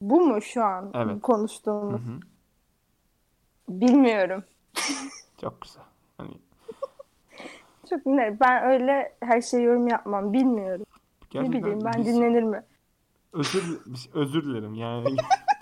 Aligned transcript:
Bu 0.00 0.20
mu 0.20 0.42
şu 0.42 0.64
an 0.64 0.90
Evet. 0.94 1.22
konuştuğumuz? 1.22 2.00
Hı 2.00 2.04
hı. 2.12 2.20
Bilmiyorum. 3.68 4.44
Çok 5.40 5.60
güzel. 5.60 5.82
Hani 6.18 6.30
Çok 7.90 8.06
ne? 8.06 8.40
Ben 8.40 8.64
öyle 8.64 9.16
her 9.20 9.40
şeyi 9.40 9.64
yorum 9.64 9.88
yapmam. 9.88 10.32
Bilmiyorum. 10.32 10.86
Ne 10.90 11.26
gerçekten 11.30 11.62
bileyim 11.62 11.84
ben 11.84 11.92
biz- 11.96 12.06
dinlenir 12.06 12.42
mi? 12.42 12.62
özür 13.32 13.80
özür 14.14 14.44
dilerim 14.44 14.74
yani. 14.74 15.16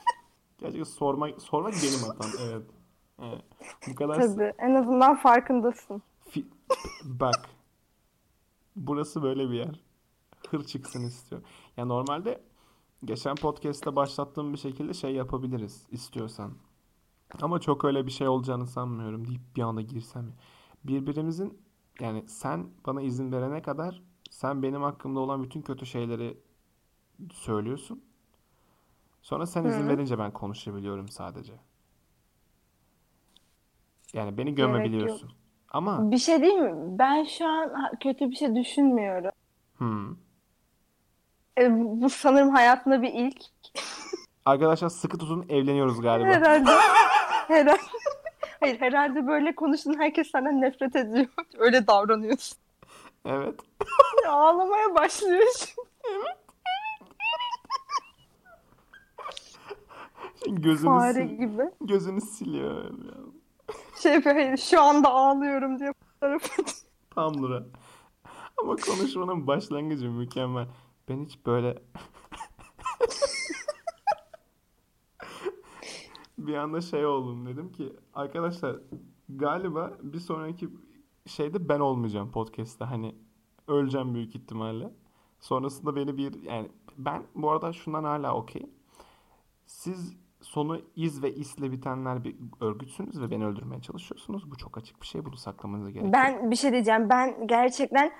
Gerçekten 0.58 0.85
sormak 0.85 1.42
sormak 1.42 1.72
benim 1.72 2.08
hatam. 2.08 2.30
Evet. 2.42 2.62
Evet. 3.22 3.42
Bu 3.90 3.94
kadar 3.94 4.14
Tabii. 4.21 4.53
En 4.58 4.74
azından 4.74 5.16
farkındasın. 5.16 6.03
Fi- 6.30 6.44
Bak. 7.04 7.48
Burası 8.76 9.22
böyle 9.22 9.51
bir 9.51 9.54
yer. 9.54 9.80
Hır 10.51 10.64
çıksın 10.64 11.04
istiyor. 11.04 11.42
Ya 11.76 11.85
normalde 11.85 12.40
geçen 13.06 13.34
podcast'te 13.34 13.96
başlattığım 13.96 14.52
bir 14.52 14.58
şekilde 14.58 14.94
şey 14.94 15.14
yapabiliriz 15.14 15.86
istiyorsan. 15.90 16.52
Ama 17.42 17.60
çok 17.60 17.84
öyle 17.84 18.06
bir 18.06 18.10
şey 18.10 18.28
olacağını 18.28 18.66
sanmıyorum 18.66 19.28
deyip 19.28 19.40
bir 19.56 19.62
anda 19.62 19.80
girsem. 19.80 20.32
Birbirimizin 20.84 21.59
yani 22.00 22.28
sen 22.28 22.66
bana 22.86 23.02
izin 23.02 23.32
verene 23.32 23.62
kadar 23.62 24.02
sen 24.30 24.62
benim 24.62 24.82
hakkımda 24.82 25.20
olan 25.20 25.42
bütün 25.42 25.62
kötü 25.62 25.86
şeyleri 25.86 26.38
söylüyorsun. 27.32 28.04
Sonra 29.23 29.46
sen 29.46 29.64
izin 29.64 29.84
Hı. 29.84 29.88
verince 29.88 30.18
ben 30.18 30.30
konuşabiliyorum 30.32 31.09
sadece. 31.09 31.52
Yani 34.12 34.38
beni 34.38 34.54
gömebiliyorsun. 34.54 35.30
Ama 35.68 36.10
Bir 36.10 36.18
şey 36.18 36.42
değil 36.42 36.54
mi? 36.54 36.98
Ben 36.98 37.24
şu 37.24 37.46
an 37.46 37.70
kötü 38.00 38.30
bir 38.30 38.36
şey 38.36 38.54
düşünmüyorum. 38.54 39.30
Hmm. 39.78 40.16
E, 41.58 41.70
bu 42.02 42.10
sanırım 42.10 42.50
hayatımda 42.50 43.02
bir 43.02 43.12
ilk. 43.14 43.40
Arkadaşlar 44.45 44.88
sıkı 44.88 45.18
tutun 45.18 45.46
evleniyoruz 45.48 46.00
galiba. 46.00 46.28
Herhalde. 46.28 46.70
Herhalde. 47.48 47.80
Hayır 48.60 48.80
herhalde 48.80 49.26
böyle 49.26 49.54
konuştuğun 49.54 49.98
herkes 49.98 50.30
senden 50.30 50.60
nefret 50.60 50.96
ediyor. 50.96 51.26
Öyle 51.59 51.87
davranıyorsun. 51.87 52.59
Evet. 53.24 53.60
Ağlamaya 54.29 54.95
başlıyorsun. 54.95 55.84
Gözünü 60.48 60.90
Fare 60.90 61.18
sil- 61.18 61.36
gibi. 61.38 61.62
gözünü 61.80 62.20
siliyor. 62.20 62.90
Şey 64.03 64.12
yapıyor, 64.14 64.57
şu 64.57 64.81
anda 64.83 65.09
ağlıyorum 65.09 65.79
diye 65.79 65.92
fotoğraf 65.92 66.45
atıyor. 66.45 66.69
Tumblr'a. 67.11 67.62
Ama 68.62 68.77
konuşmanın 68.77 69.47
başlangıcı 69.47 70.11
mükemmel. 70.11 70.67
Ben 71.09 71.25
hiç 71.25 71.47
böyle 71.47 71.79
bir 76.39 76.55
anda 76.55 76.81
şey 76.81 77.07
oldum 77.07 77.47
dedim 77.47 77.73
ki 77.73 77.93
arkadaşlar 78.15 78.77
galiba 79.29 79.93
bir 80.03 80.21
sonraki 80.21 80.69
şeyde 81.27 81.69
ben 81.69 81.81
olmayacağım 81.81 82.31
podcast'te 82.31 82.85
hani 82.85 83.15
öleceğim 83.69 84.15
büyük 84.15 84.37
ihtimalle. 84.37 84.91
Sonrasında 85.41 85.97
beni 85.97 86.17
bir 86.17 86.43
yani 86.43 86.71
ben 86.99 87.23
bu 87.35 87.51
arada 87.51 87.73
şundan 87.73 88.05
hala 88.05 88.35
okey. 88.37 88.67
Siz 89.67 90.17
sonu 90.41 90.81
iz 90.97 91.23
ve 91.23 91.35
isle 91.35 91.73
bitenler 91.73 92.25
bir 92.25 92.37
örgütsünüz 92.61 93.21
ve 93.21 93.31
beni 93.31 93.47
öldürmeye 93.47 93.81
çalışıyorsunuz. 93.81 94.51
Bu 94.51 94.57
çok 94.57 94.79
açık 94.79 95.03
bir 95.03 95.07
şey. 95.07 95.25
Bunu 95.25 95.37
saklamanıza 95.37 95.91
gerek 95.91 96.05
yok. 96.05 96.15
Ben 96.15 96.51
bir 96.51 96.57
şey 96.57 96.73
diyeceğim. 96.73 97.11
Ben 97.11 97.47
gerçekten 97.47 98.13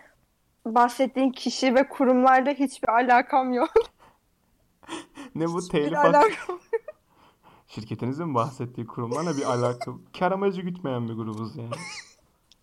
bahsettiğin 0.65 1.31
kişi 1.31 1.75
ve 1.75 1.89
kurumlarla 1.89 2.51
hiçbir 2.51 2.89
alakam 2.89 3.53
yok. 3.53 3.71
Ne 5.35 5.47
bu 5.49 5.69
telif 5.69 5.99
alakam 5.99 6.59
Şirketinizin 7.67 8.35
bahsettiği 8.35 8.87
kurumlarla 8.87 9.37
bir 9.37 9.43
alakalı. 9.43 9.97
Kar 10.19 10.33
amacı 10.33 10.61
gütmeyen 10.61 11.09
bir 11.09 11.15
grubuz 11.15 11.57
yani. 11.57 11.71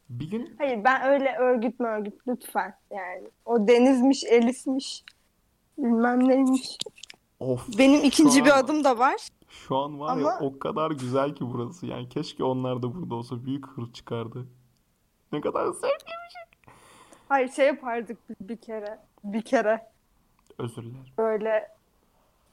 Bir 0.10 0.32
gün 0.32 0.56
Hayır 0.58 0.84
ben 0.84 1.04
öyle 1.08 1.36
örgüt 1.40 1.80
mü 1.80 1.88
örgüt 1.88 2.28
lütfen 2.28 2.74
yani. 2.92 3.28
O 3.46 3.68
denizmiş, 3.68 4.24
elismiş, 4.24 5.04
bilmem 5.78 6.28
neymiş. 6.30 6.78
of 7.40 7.78
Benim 7.78 8.04
ikinci 8.04 8.40
şu 8.40 8.46
bir 8.46 8.50
an- 8.52 8.58
adım 8.64 8.84
da 8.84 8.98
var. 8.98 9.28
Şu 9.50 9.78
an 9.78 10.00
var 10.00 10.18
ya 10.18 10.28
Ama- 10.28 10.40
o 10.42 10.60
kadar 10.60 10.92
güzel 10.92 11.36
ki 11.36 11.46
burası. 11.54 11.86
Yani 11.86 12.10
keşke 12.10 12.44
onlar 12.44 12.82
da 12.84 12.96
burada 12.96 13.16
olsa 13.16 13.46
büyük 13.46 13.68
hır 13.68 13.94
çıkardı. 13.94 14.48
Ne 15.32 15.42
kadar 15.42 15.66
zevkli. 15.68 16.21
Hayır 17.32 17.50
şey 17.52 17.68
yapardık 17.68 18.30
bir, 18.30 18.36
bir 18.50 18.58
kere. 18.58 19.00
Bir 19.24 19.42
kere 19.42 19.88
Özür 20.58 20.84
dilerim. 20.84 21.06
böyle 21.18 21.68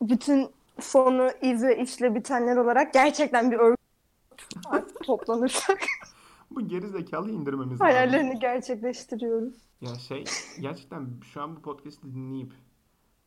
bütün 0.03 0.50
sonu 0.81 1.31
iz 1.43 1.62
ve 1.62 1.78
işle 1.83 2.15
bitenler 2.15 2.56
olarak 2.56 2.93
gerçekten 2.93 3.50
bir 3.50 3.56
örgüt 3.56 3.78
toplanırsak 5.06 5.78
Bu 6.50 6.69
geri 6.69 6.89
zekalı 6.89 7.31
indirmemiz 7.31 7.72
lazım. 7.72 7.87
hayallerini 7.87 8.39
gerçekleştiriyoruz. 8.39 9.55
Ya 9.81 9.94
şey 9.94 10.25
gerçekten 10.61 11.06
şu 11.33 11.43
an 11.43 11.56
bu 11.56 11.62
podcast'i 11.62 12.15
dinleyip 12.15 12.53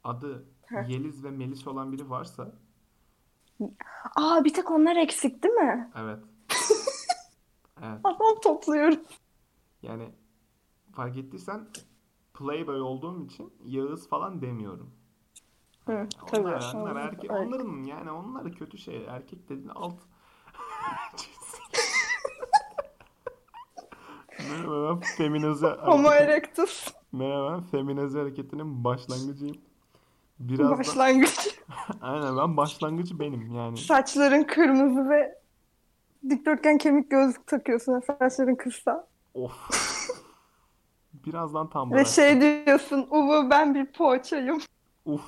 adı. 0.04 0.46
Yeliz 0.88 1.24
ve 1.24 1.32
Melis 1.32 1.68
olan 1.68 1.92
biri 1.92 2.10
varsa 2.10 2.52
Aa 4.16 4.44
bir 4.44 4.54
tek 4.54 4.72
onlar 4.72 4.96
eksik 4.96 5.44
değil 5.44 5.54
mi? 5.54 5.92
evet. 6.00 6.20
Evet. 7.84 8.00
Adam 8.04 8.40
topluyoruz. 8.44 9.00
Yani 9.82 10.10
fark 10.92 11.18
ettiysen 11.18 11.68
Playboy 12.34 12.82
olduğum 12.82 13.26
için 13.26 13.54
Yağız 13.66 14.10
falan 14.10 14.42
demiyorum. 14.42 14.92
Hı, 15.86 15.92
Yani 15.92 16.10
tabii. 16.28 16.42
onlar, 16.42 16.74
onlar 16.76 16.96
erkek, 16.96 17.32
evet. 17.32 17.48
onların 17.48 17.84
yani 17.84 18.12
onlar 18.12 18.52
kötü 18.52 18.78
şey. 18.78 19.06
Erkek 19.10 19.50
dediğin 19.50 19.68
alt. 19.68 19.96
Merhaba 24.50 25.00
feminize 25.18 25.68
Homo 25.68 26.12
erectus 26.12 26.88
Merhaba 27.12 27.62
feminize 27.72 28.20
hareketinin 28.20 28.84
başlangıcıyım. 28.84 29.58
Biraz 30.40 30.72
da 30.72 30.78
başlangıç. 30.78 31.60
aynen 32.02 32.38
ben 32.38 32.58
başlangıcı 32.58 33.20
benim 33.20 33.56
yani. 33.56 33.78
Saçların 33.78 34.44
kırmızı 34.44 35.10
ve 35.10 35.40
dikdörtgen 36.30 36.78
kemik 36.78 37.12
gözlük 37.12 37.48
takıyorsun. 37.48 38.00
Saçların 38.00 38.56
kısa. 38.56 39.08
Of. 39.34 39.70
Birazdan 41.26 41.70
tam 41.70 41.92
Ve 41.92 42.06
şey 42.06 42.42
diyorsun. 42.42 43.08
Uvu 43.12 43.50
ben 43.50 43.76
bir 43.76 43.86
poğaçayım. 43.86 44.60
Uf. 45.06 45.22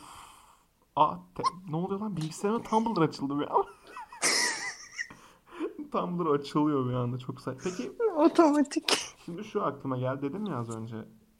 Aa, 0.95 1.15
te- 1.35 1.43
ne 1.69 1.75
oluyor 1.75 1.99
lan? 1.99 2.17
Bilgisayarıma 2.17 2.63
Tumblr 2.63 3.01
açıldı 3.01 3.39
bir 3.39 3.55
an. 3.55 3.63
Tumblr 5.91 6.33
açılıyor 6.39 6.89
bir 6.89 6.93
anda 6.93 7.19
çok 7.19 7.41
say. 7.41 7.55
Peki 7.63 7.91
Otomatik. 8.15 9.15
şimdi 9.25 9.43
şu 9.43 9.63
aklıma 9.65 9.97
geldi 9.97 10.21
dedim 10.21 10.45
ya 10.45 10.57
az 10.57 10.77
önce. 10.77 10.95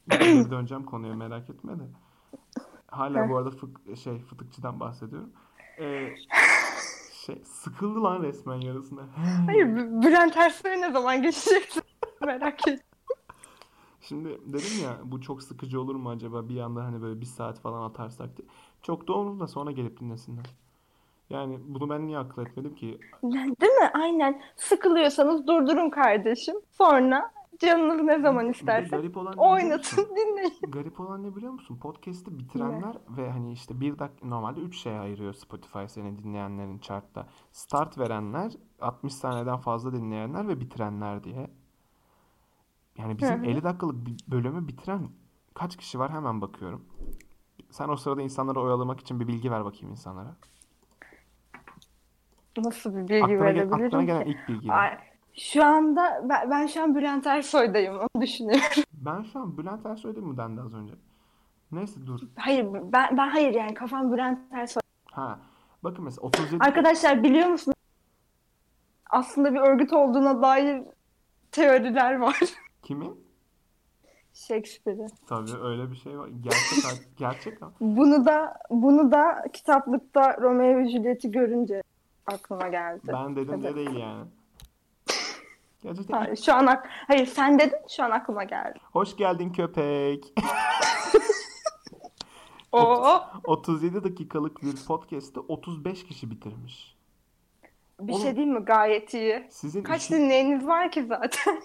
Geri 0.08 0.50
döneceğim 0.50 0.84
konuya 0.84 1.14
merak 1.14 1.50
etme 1.50 1.72
de. 1.78 1.82
Hala 2.86 3.28
bu 3.28 3.36
arada 3.36 3.48
fık- 3.50 3.96
şey 3.96 4.18
fıtıkçıdan 4.18 4.80
bahsediyorum. 4.80 5.32
Ee, 5.80 6.08
şey 7.26 7.42
sıkıldı 7.44 8.02
lan 8.02 8.22
resmen 8.22 8.60
yarısında. 8.60 9.02
Hayır 9.46 9.66
Bülent 9.76 10.36
Ersoy 10.36 10.80
ne 10.80 10.92
zaman 10.92 11.22
geçecek? 11.22 11.74
Merak 12.26 12.68
et. 12.68 12.82
Şimdi 14.08 14.28
dedim 14.46 14.84
ya 14.84 14.98
bu 15.04 15.20
çok 15.20 15.42
sıkıcı 15.42 15.80
olur 15.80 15.94
mu 15.94 16.10
acaba 16.10 16.48
bir 16.48 16.60
anda 16.60 16.84
hani 16.84 17.02
böyle 17.02 17.20
bir 17.20 17.26
saat 17.26 17.60
falan 17.60 17.82
atarsak 17.82 18.36
diye. 18.36 18.48
Çok 18.82 19.08
da 19.08 19.12
olur 19.12 19.40
da 19.40 19.46
sonra 19.46 19.70
gelip 19.70 20.00
dinlesinler. 20.00 20.46
Yani 21.30 21.60
bunu 21.64 21.90
ben 21.90 22.06
niye 22.06 22.18
akıl 22.18 22.42
etmedim 22.42 22.74
ki? 22.74 22.98
Değil 23.22 23.72
mi? 23.72 23.90
Aynen. 23.94 24.42
Sıkılıyorsanız 24.56 25.46
durdurun 25.46 25.90
kardeşim. 25.90 26.56
Sonra 26.70 27.32
canınız 27.58 28.02
ne 28.02 28.20
zaman 28.20 28.48
isterse 28.48 28.96
oynatın, 29.36 30.04
dinleyin. 30.16 30.58
Garip 30.68 31.00
olan 31.00 31.22
ne 31.22 31.36
biliyor 31.36 31.52
musun? 31.52 31.78
Podcast'i 31.78 32.38
bitirenler 32.38 32.96
ve 33.08 33.30
hani 33.30 33.52
işte 33.52 33.80
bir 33.80 33.98
dakika 33.98 34.26
normalde 34.26 34.60
3 34.60 34.78
şeye 34.78 34.98
ayırıyor 34.98 35.32
Spotify 35.32 35.84
seni 35.88 36.18
dinleyenlerin 36.18 36.78
chartta. 36.78 37.26
Start 37.52 37.98
verenler, 37.98 38.52
60 38.80 39.14
saniyeden 39.14 39.56
fazla 39.56 39.92
dinleyenler 39.92 40.48
ve 40.48 40.60
bitirenler 40.60 41.24
diye. 41.24 41.50
Yani 42.98 43.18
bizim 43.18 43.36
Hı 43.36 43.40
hı. 43.40 43.46
50 43.46 43.64
dakikalık 43.64 44.06
bir 44.06 44.16
bölümü 44.28 44.68
bitiren 44.68 45.08
kaç 45.54 45.76
kişi 45.76 45.98
var 45.98 46.12
hemen 46.12 46.40
bakıyorum. 46.40 46.84
Sen 47.70 47.88
o 47.88 47.96
sırada 47.96 48.22
insanları 48.22 48.60
oyalamak 48.60 49.00
için 49.00 49.20
bir 49.20 49.28
bilgi 49.28 49.50
ver 49.50 49.64
bakayım 49.64 49.90
insanlara. 49.90 50.36
Nasıl 52.58 52.96
bir 52.96 53.00
bilgi 53.08 53.24
Aklına, 53.24 53.38
gel- 53.38 53.40
verebilirim 53.40 53.84
aklına 53.86 54.02
gelen 54.04 54.24
ki? 54.24 54.30
ilk 54.30 54.48
bilgi. 54.48 54.72
Ay, 54.72 54.98
şu 55.34 55.64
anda 55.64 56.24
ben, 56.28 56.50
ben 56.50 56.66
şu 56.66 56.82
an 56.82 56.94
Bülent 56.94 57.26
Ersoy'dayım 57.26 57.94
onu 57.98 58.22
düşünüyorum. 58.22 58.62
Ben 58.92 59.22
şu 59.22 59.40
an 59.40 59.58
Bülent 59.58 59.86
Ersoy 59.86 60.14
değil 60.16 60.26
mi 60.26 60.36
dendi 60.36 60.60
az 60.60 60.74
önce? 60.74 60.94
Neyse 61.72 62.06
dur. 62.06 62.20
Hayır 62.36 62.66
ben 62.72 63.16
ben 63.16 63.28
hayır 63.28 63.54
yani 63.54 63.74
kafam 63.74 64.12
Bülent 64.12 64.38
Ersoy. 64.52 64.80
Ha. 65.10 65.38
Bakın 65.84 66.04
mesela 66.04 66.26
37 66.26 66.64
Arkadaşlar 66.64 67.22
biliyor 67.22 67.48
musunuz? 67.48 67.74
Aslında 69.10 69.54
bir 69.54 69.60
örgüt 69.60 69.92
olduğuna 69.92 70.42
dair 70.42 70.82
teoriler 71.52 72.14
var. 72.16 72.40
kimin? 72.84 73.24
Shakespeare'i. 74.34 75.06
Tabii 75.26 75.56
öyle 75.62 75.90
bir 75.90 75.96
şey 75.96 76.18
var. 76.18 76.28
Gerçek 76.40 77.08
gerçek 77.16 77.62
ama. 77.62 77.72
Bunu 77.80 78.24
da 78.26 78.56
bunu 78.70 79.12
da 79.12 79.44
kitaplıkta 79.52 80.36
Romeo 80.40 80.78
ve 80.78 80.88
Juliet'i 80.88 81.30
görünce 81.30 81.82
aklıma 82.26 82.68
geldi. 82.68 83.00
Ben 83.12 83.36
dedim 83.36 83.62
de 83.62 83.74
değil 83.76 83.92
yani. 83.96 84.24
Gerçekten 85.82 86.18
Hayır, 86.18 86.36
şu 86.36 86.54
an 86.54 86.66
ak- 86.66 86.88
Hayır 87.06 87.26
sen 87.26 87.58
dedin 87.58 87.76
şu 87.88 88.04
an 88.04 88.10
aklıma 88.10 88.44
geldi. 88.44 88.78
hoş 88.92 89.16
geldin 89.16 89.52
köpek. 89.52 90.34
Oo. 92.72 93.20
37 93.44 94.04
dakikalık 94.04 94.62
bir 94.62 94.76
podcast'te 94.86 95.40
35 95.40 96.06
kişi 96.06 96.30
bitirmiş. 96.30 96.94
Bir 98.00 98.12
Oğlum- 98.12 98.22
şey 98.22 98.36
diyeyim 98.36 98.54
mi? 98.54 98.64
Gayet 98.64 99.14
iyi. 99.14 99.46
Sizin 99.50 99.82
Kaç 99.82 100.02
işin- 100.02 100.14
dinleyeniniz 100.14 100.66
var 100.66 100.90
ki 100.90 101.04
zaten? 101.04 101.62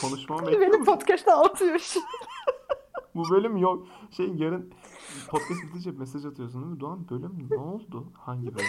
Konuşmamı 0.00 0.42
bekliyor 0.46 0.60
Beni 0.60 0.70
musun? 0.78 0.84
podcast'a 0.92 1.40
atıyor. 1.44 1.94
Bu 3.14 3.30
bölüm 3.30 3.56
yok. 3.56 3.86
Şey 4.10 4.34
yarın 4.34 4.72
podcast 5.28 5.62
bitince 5.62 5.90
mesaj 5.90 6.24
atıyorsun 6.26 6.62
değil 6.62 6.72
mi? 6.74 6.80
Doğan 6.80 7.08
bölüm 7.10 7.46
ne 7.50 7.56
oldu? 7.56 8.06
Hangi 8.18 8.54
bölüm? 8.54 8.66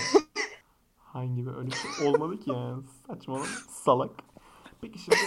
Hangi 0.97 1.45
bölüm? 1.45 1.57
Öyle 1.57 1.67
bir 1.67 1.75
şey 1.75 2.07
olmadı 2.09 2.39
ki 2.39 2.49
yani. 2.51 2.83
Saçmalama. 3.07 3.45
Salak. 3.69 4.11
Peki 4.81 4.99
şimdi 4.99 5.17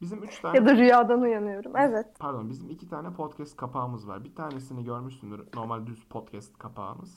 bizim 0.00 0.22
üç 0.22 0.40
tane 0.40 0.56
Ya 0.58 0.66
da 0.66 0.76
rüyadan 0.76 1.20
uyanıyorum. 1.20 1.72
Evet. 1.76 2.06
pardon 2.18 2.50
bizim 2.50 2.70
iki 2.70 2.88
tane 2.88 3.12
podcast 3.12 3.56
kapağımız 3.56 4.08
var. 4.08 4.24
Bir 4.24 4.34
tanesini 4.34 4.84
görmüşsündür. 4.84 5.40
Normal 5.54 5.86
düz 5.86 6.04
podcast 6.04 6.58
kapağımız. 6.58 7.14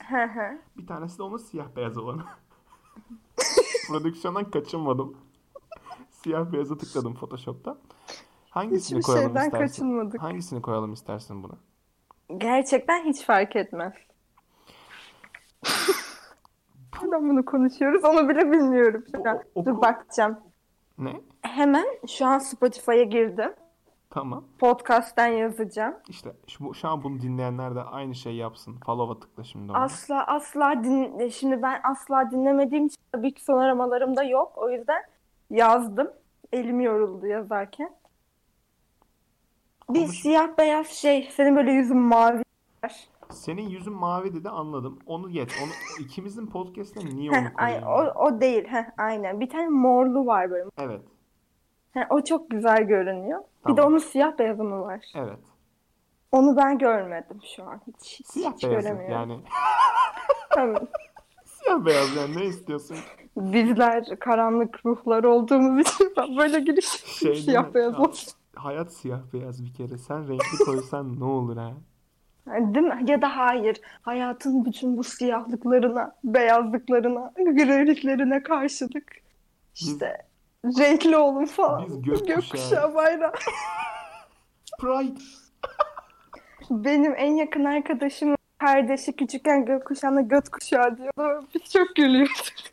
Bir 0.76 0.86
tanesi 0.86 1.18
de 1.18 1.22
onun 1.22 1.36
siyah 1.36 1.76
beyaz 1.76 1.98
olanı. 1.98 2.22
Prodüksiyondan 3.88 4.50
kaçınmadım. 4.50 5.16
siyah 6.10 6.52
beyaza 6.52 6.76
tıkladım 6.78 7.14
Photoshop'ta. 7.14 7.78
Hangisini 8.58 8.98
Hiçbir 8.98 9.12
koyalım 9.12 9.28
şeyden 9.28 9.44
istersin? 9.46 9.66
kaçınmadık. 9.66 10.22
Hangisini 10.22 10.62
koyalım 10.62 10.92
istersin 10.92 11.42
buna? 11.42 11.52
Gerçekten 12.38 13.04
hiç 13.04 13.24
fark 13.24 13.56
etmez. 13.56 13.92
Neden 17.02 17.28
bunu 17.30 17.44
konuşuyoruz 17.44 18.04
onu 18.04 18.28
bile 18.28 18.52
bilmiyorum 18.52 19.04
şu 19.12 19.30
an. 19.30 19.42
O- 19.54 19.64
Dur 19.64 19.80
bakacağım. 19.80 20.38
Ne? 20.98 21.20
Hemen 21.42 21.86
şu 22.08 22.26
an 22.26 22.38
Spotify'a 22.38 23.02
girdim. 23.02 23.52
Tamam. 24.10 24.44
Podcast'ten 24.58 25.26
yazacağım. 25.26 25.94
İşte 26.08 26.32
şu, 26.46 26.74
şu 26.74 26.88
an 26.88 27.02
bunu 27.04 27.20
dinleyenler 27.20 27.74
de 27.74 27.82
aynı 27.82 28.14
şey 28.14 28.34
yapsın. 28.36 28.76
Follow'a 28.86 29.20
tıkla 29.20 29.44
şimdi 29.44 29.72
ona. 29.72 29.78
Asla 29.78 30.26
asla 30.26 30.84
din 30.84 31.28
şimdi 31.28 31.62
ben 31.62 31.80
asla 31.84 32.30
dinlemediğim 32.30 32.86
için 32.86 32.98
tabii 33.12 33.34
ki 33.34 33.44
son 33.44 33.58
aramalarımda 33.58 34.22
yok. 34.22 34.52
O 34.56 34.70
yüzden 34.70 35.02
yazdım. 35.50 36.10
Elim 36.52 36.80
yoruldu 36.80 37.26
yazarken. 37.26 37.90
Bir 39.90 40.00
Konuş- 40.00 40.20
siyah 40.20 40.58
beyaz 40.58 40.86
şey. 40.86 41.28
Senin 41.36 41.56
böyle 41.56 41.72
yüzün 41.72 41.96
mavi. 41.96 42.42
Senin 43.30 43.68
yüzün 43.68 43.92
mavi 43.92 44.34
dedi 44.34 44.48
anladım. 44.48 44.98
Onu 45.06 45.30
geç. 45.30 45.50
Onu 45.64 46.04
ikimizin 46.04 46.46
podcast'ine 46.46 47.16
niye 47.16 47.30
onu 47.30 47.52
koyayım? 47.54 47.82
o, 47.86 48.24
o 48.24 48.40
değil. 48.40 48.64
Heh, 48.68 48.84
aynen. 48.98 49.40
Bir 49.40 49.48
tane 49.50 49.68
morlu 49.68 50.26
var 50.26 50.50
böyle. 50.50 50.64
Evet. 50.78 51.00
Heh, 51.94 52.06
o 52.10 52.24
çok 52.24 52.50
güzel 52.50 52.82
görünüyor. 52.82 53.40
Bir 53.66 53.72
de 53.72 53.76
Tamam. 53.76 53.90
onun 53.92 53.98
siyah 53.98 54.38
beyazı 54.38 54.64
mı 54.64 54.80
var? 54.82 55.04
Evet. 55.14 55.38
Onu 56.32 56.56
ben 56.56 56.78
görmedim 56.78 57.40
şu 57.56 57.64
an. 57.64 57.80
Hiç, 57.86 58.20
hiç, 58.20 58.26
Siyah 58.26 58.54
hiç 58.54 58.64
beyaz 58.64 58.84
göremiyorum. 58.84 59.30
yani. 59.30 59.40
Tamam. 60.50 60.82
Siyah 61.44 61.84
beyaz 61.84 62.16
yani 62.16 62.36
ne 62.36 62.44
istiyorsun? 62.44 62.96
Bizler 63.36 64.18
karanlık 64.18 64.86
ruhlar 64.86 65.24
olduğumuz 65.24 65.80
için 65.88 66.12
ben 66.16 66.36
böyle 66.36 66.60
giriş 66.60 66.86
Şey 67.04 67.34
siyah 67.36 67.74
beyaz 67.74 67.92
Ya, 67.92 67.98
olsun. 67.98 68.32
Hayat 68.58 68.92
siyah 68.92 69.20
beyaz 69.32 69.64
bir 69.64 69.74
kere. 69.74 69.98
Sen 69.98 70.28
renkli 70.28 70.64
koysan 70.64 71.20
ne 71.20 71.24
olur 71.24 71.56
ha? 71.56 71.72
Değil 72.46 72.86
mi? 72.86 73.04
Ya 73.06 73.22
da 73.22 73.36
hayır. 73.36 73.80
Hayatın 74.02 74.64
bütün 74.64 74.96
bu 74.96 75.04
siyahlıklarına, 75.04 76.16
beyazlıklarına, 76.24 77.32
griliklerine 77.36 78.42
karşılık 78.42 79.12
işte 79.74 80.26
renkli 80.64 81.16
olun 81.16 81.44
falan. 81.44 81.86
Biz 81.86 82.02
gökkuşağı. 82.02 82.36
Gökkuşağı 82.36 82.94
bayrağı. 82.94 83.32
Pride. 84.80 85.20
Benim 86.70 87.14
en 87.16 87.34
yakın 87.34 87.64
arkadaşımın 87.64 88.36
kardeşi 88.58 89.16
küçükken 89.16 89.64
gökkuşağına 89.64 90.20
göt 90.20 90.48
kuşağı 90.48 90.98
diyordu. 90.98 91.48
Biz 91.54 91.72
çok 91.72 91.96
gülüyorduk. 91.96 92.67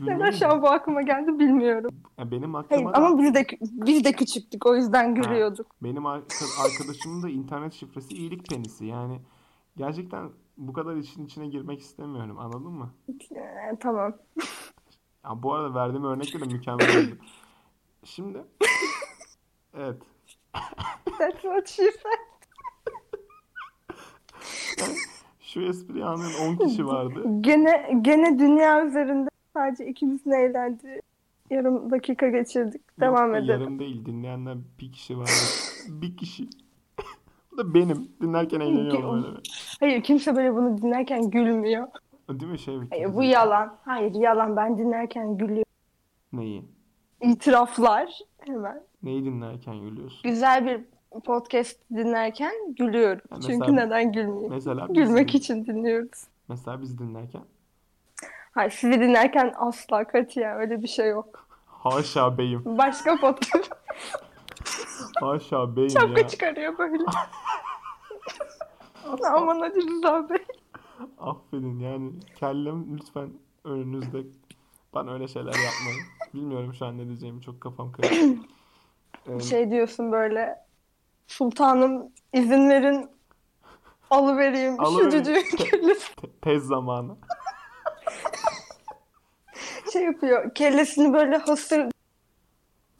Neden 0.00 0.30
şu 0.30 0.48
an 0.48 0.62
bu 0.62 0.68
aklıma 0.68 1.02
geldi 1.02 1.38
bilmiyorum. 1.38 1.90
Ya 2.18 2.30
benim 2.30 2.54
Hayır, 2.54 2.64
aklıma 2.66 2.92
da 2.92 2.96
ama 2.96 3.18
biz 3.18 3.34
de 3.34 3.46
biz 3.62 4.04
de 4.04 4.12
küçüktük 4.12 4.66
o 4.66 4.76
yüzden 4.76 5.14
gülüyorduk. 5.14 5.66
benim 5.82 6.02
arka- 6.06 6.62
arkadaşımın 6.64 7.22
da 7.22 7.28
internet 7.28 7.72
şifresi 7.72 8.14
iyilik 8.14 8.48
penisi. 8.50 8.86
Yani 8.86 9.20
gerçekten 9.76 10.30
bu 10.56 10.72
kadar 10.72 10.96
işin 10.96 11.26
içine 11.26 11.46
girmek 11.46 11.80
istemiyorum. 11.80 12.38
Anladın 12.38 12.72
mı? 12.72 12.90
Ee, 13.36 13.76
tamam. 13.80 14.12
Ya 15.24 15.42
bu 15.42 15.54
arada 15.54 15.74
verdiğim 15.74 16.04
örnekte 16.04 16.40
de 16.40 16.44
mükemmel 16.44 16.98
oldu. 16.98 17.16
Şimdi 18.04 18.44
evet. 19.74 20.02
That's 21.18 21.42
what 21.42 21.68
she 21.68 21.82
said. 21.82 22.30
Şu 25.40 25.60
espriyi 25.62 26.04
anlayan 26.04 26.32
10 26.48 26.56
kişi 26.56 26.86
vardı. 26.86 27.24
Gene 27.40 27.98
gene 28.02 28.38
dünya 28.38 28.86
üzerinde 28.86 29.29
sadece 29.54 29.86
ikimizin 29.86 30.30
eğlendiği 30.30 31.02
yarım 31.50 31.90
dakika 31.90 32.28
geçirdik. 32.28 33.00
Devam 33.00 33.28
Yok, 33.28 33.36
edelim. 33.36 33.60
Yarım 33.60 33.78
değil. 33.78 34.06
Dinleyenler 34.06 34.58
bir 34.80 34.92
kişi 34.92 35.18
vardı. 35.18 35.30
Bir 35.88 36.16
kişi. 36.16 36.48
Bu 37.52 37.58
da 37.58 37.74
benim. 37.74 38.08
Dinlerken 38.22 38.60
eğleniyorum 38.60 39.24
öyle. 39.24 39.38
Hayır 39.80 40.02
kimse 40.02 40.36
böyle 40.36 40.54
bunu 40.54 40.78
dinlerken 40.82 41.30
gülmüyor. 41.30 41.86
Değil 42.30 42.52
mi 42.52 42.58
şey? 42.58 42.78
Hayır 42.90 43.14
bu 43.14 43.22
yalan. 43.22 43.76
Hayır 43.84 44.14
yalan 44.14 44.56
ben 44.56 44.78
dinlerken 44.78 45.36
gülüyorum. 45.38 45.64
Neyi? 46.32 46.64
İtiraflar 47.22 48.18
hemen. 48.38 48.82
Neyi 49.02 49.24
dinlerken 49.24 49.80
gülüyorsun? 49.80 50.30
Güzel 50.30 50.66
bir 50.66 50.80
podcast 51.24 51.80
dinlerken 51.90 52.52
gülüyorum. 52.78 53.22
Ya 53.30 53.40
Çünkü 53.40 53.58
mesela- 53.58 53.86
neden 53.86 54.12
gülmeyeyim? 54.12 54.50
Mesela 54.52 54.88
biz, 54.88 54.94
Gülmek 54.94 55.34
için 55.34 55.66
dinliyoruz. 55.66 56.24
Mesela 56.48 56.82
biz 56.82 56.98
dinlerken 56.98 57.42
Hayır 58.52 58.70
sizi 58.70 59.00
dinlerken 59.00 59.54
asla 59.56 60.04
katiyen 60.06 60.56
öyle 60.56 60.82
bir 60.82 60.88
şey 60.88 61.08
yok. 61.08 61.46
haşa 61.66 62.38
beyim. 62.38 62.62
Başka 62.66 63.16
podcast 63.16 63.70
Haşa 65.20 65.76
beyim 65.76 65.90
şapka 65.90 66.20
ya. 66.20 66.28
çıkarıyor 66.28 66.78
böyle. 66.78 67.04
Aman 69.34 69.60
hadi 69.60 69.86
Rıza 69.90 70.28
Bey. 70.30 70.44
Affedin 71.18 71.78
yani 71.78 72.12
kellem 72.36 72.96
lütfen 72.98 73.30
önünüzde. 73.64 74.18
Ben 74.94 75.08
öyle 75.08 75.28
şeyler 75.28 75.52
yapmayın. 75.52 76.00
Bilmiyorum 76.34 76.74
şu 76.74 76.86
an 76.86 76.98
ne 76.98 77.06
diyeceğimi 77.08 77.42
çok 77.42 77.60
kafam 77.60 77.92
karıştı. 77.92 78.26
Ee, 79.28 79.40
Şey 79.40 79.70
diyorsun 79.70 80.12
böyle 80.12 80.56
sultanım 81.26 82.08
izin 82.32 82.70
verin 82.70 83.10
alıvereyim 84.10 84.76
şu 84.84 85.10
cücüğün 85.10 85.44
te- 86.16 86.30
tez 86.42 86.62
zamanı. 86.66 87.16
Şey 90.00 90.06
yapıyor 90.06 90.54
kellesini 90.54 91.12
böyle 91.12 91.36
hasır 91.36 91.86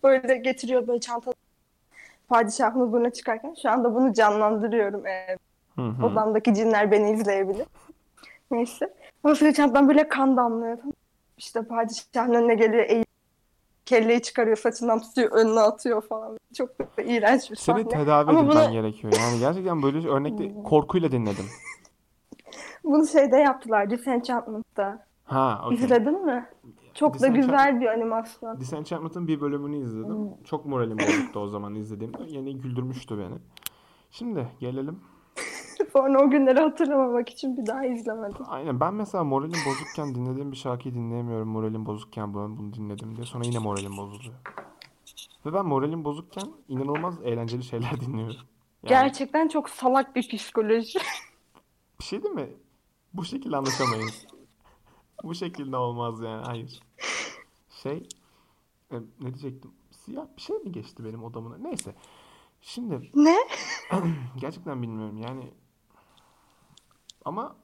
böyle 0.02 0.36
getiriyor 0.36 0.86
böyle 0.88 1.00
çantada. 1.00 1.34
Padişahın 2.28 2.80
huzuruna 2.80 3.10
çıkarken 3.10 3.54
şu 3.62 3.70
anda 3.70 3.94
bunu 3.94 4.12
canlandırıyorum. 4.12 5.06
Ee, 5.06 5.36
Hı 5.76 5.82
hı. 5.82 6.06
odamdaki 6.06 6.54
cinler 6.54 6.90
beni 6.90 7.10
izleyebilir. 7.10 7.66
Neyse. 8.50 8.94
Hasır 9.22 9.52
çantadan 9.52 9.88
böyle 9.88 10.08
kan 10.08 10.36
damlıyor. 10.36 10.78
İşte 11.38 11.62
padişahın 11.62 12.34
önüne 12.34 12.54
geliyor 12.54 12.84
eğil 12.88 13.04
kelleyi 13.86 14.22
çıkarıyor 14.22 14.56
saçından 14.56 14.98
tutuyor 15.00 15.30
önüne 15.32 15.60
atıyor 15.60 16.02
falan. 16.02 16.38
Çok 16.54 16.78
da 16.78 17.02
iğrenç 17.02 17.50
bir 17.50 17.56
Seni 17.56 17.82
sahne. 17.82 17.88
tedavi 17.88 18.30
Ama 18.30 18.40
edilmen 18.40 18.64
bunu- 18.64 18.72
gerekiyor. 18.72 19.12
Yani 19.18 19.38
gerçekten 19.38 19.82
böyle 19.82 20.08
örnekte 20.08 20.62
korkuyla 20.64 21.12
dinledim. 21.12 21.44
Bunu 22.84 23.06
şeyde 23.06 23.36
yaptılar 23.36 23.90
Disenchantment'ta. 23.90 25.06
Ha, 25.24 25.62
okey. 25.66 25.78
İzledin 25.78 26.24
mi? 26.26 26.46
Çok 26.94 27.20
da 27.20 27.26
güzel 27.28 27.80
bir 27.80 27.86
animasyon. 27.86 28.60
Disenchantment'ın 28.60 29.28
bir 29.28 29.40
bölümünü 29.40 29.76
izledim. 29.84 30.30
Çok 30.44 30.66
moralim 30.66 30.98
bozuktu 30.98 31.40
o 31.40 31.48
zaman 31.48 31.74
izlediğimde. 31.74 32.18
Yine 32.28 32.52
güldürmüştü 32.52 33.18
beni. 33.18 33.34
Şimdi 34.10 34.48
gelelim. 34.60 35.00
Sonra 35.92 36.24
o 36.24 36.30
günleri 36.30 36.60
hatırlamamak 36.60 37.28
için 37.28 37.56
bir 37.56 37.66
daha 37.66 37.86
izlemedim. 37.86 38.44
Aynen 38.48 38.80
ben 38.80 38.94
mesela 38.94 39.24
moralim 39.24 39.58
bozukken 39.66 40.14
dinlediğim 40.14 40.52
bir 40.52 40.56
şarkıyı 40.56 40.94
dinleyemiyorum. 40.94 41.48
Moralim 41.48 41.86
bozukken 41.86 42.34
bunu, 42.34 42.58
bunu 42.58 42.72
dinledim 42.74 43.16
diye. 43.16 43.26
Sonra 43.26 43.44
yine 43.46 43.58
moralim 43.58 43.96
bozuluyor. 43.96 44.34
Ve 45.46 45.52
ben 45.54 45.66
moralim 45.66 46.04
bozukken 46.04 46.44
inanılmaz 46.68 47.14
eğlenceli 47.24 47.62
şeyler 47.64 48.00
dinliyorum. 48.00 48.36
Yani 48.82 48.88
Gerçekten 48.88 49.48
çok 49.48 49.70
salak 49.70 50.16
bir 50.16 50.28
psikoloji. 50.28 50.98
bir 52.00 52.04
şey 52.04 52.22
değil 52.22 52.34
mi? 52.34 52.48
Bu 53.14 53.24
şekilde 53.24 53.56
anlaşamayız. 53.56 54.26
Bu 55.24 55.34
şekilde 55.34 55.76
olmaz 55.76 56.20
yani. 56.20 56.44
Hayır. 56.44 56.80
Şey 57.82 58.08
e, 58.90 58.96
ne 59.20 59.34
diyecektim? 59.34 59.70
siyah 59.90 60.26
bir 60.36 60.42
şey 60.42 60.56
mi 60.56 60.72
geçti 60.72 61.04
benim 61.04 61.24
odamına? 61.24 61.58
Neyse. 61.58 61.94
Şimdi 62.62 63.10
Ne? 63.14 63.36
gerçekten 64.36 64.82
bilmiyorum 64.82 65.16
yani 65.16 65.50
ama 67.24 67.56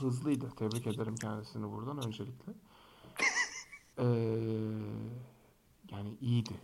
hızlıydı. 0.00 0.50
Tebrik 0.50 0.86
ederim 0.86 1.14
kendisini 1.16 1.72
buradan 1.72 2.06
öncelikle. 2.06 2.52
Ee, 3.98 4.04
yani 5.90 6.16
iyiydi 6.20 6.54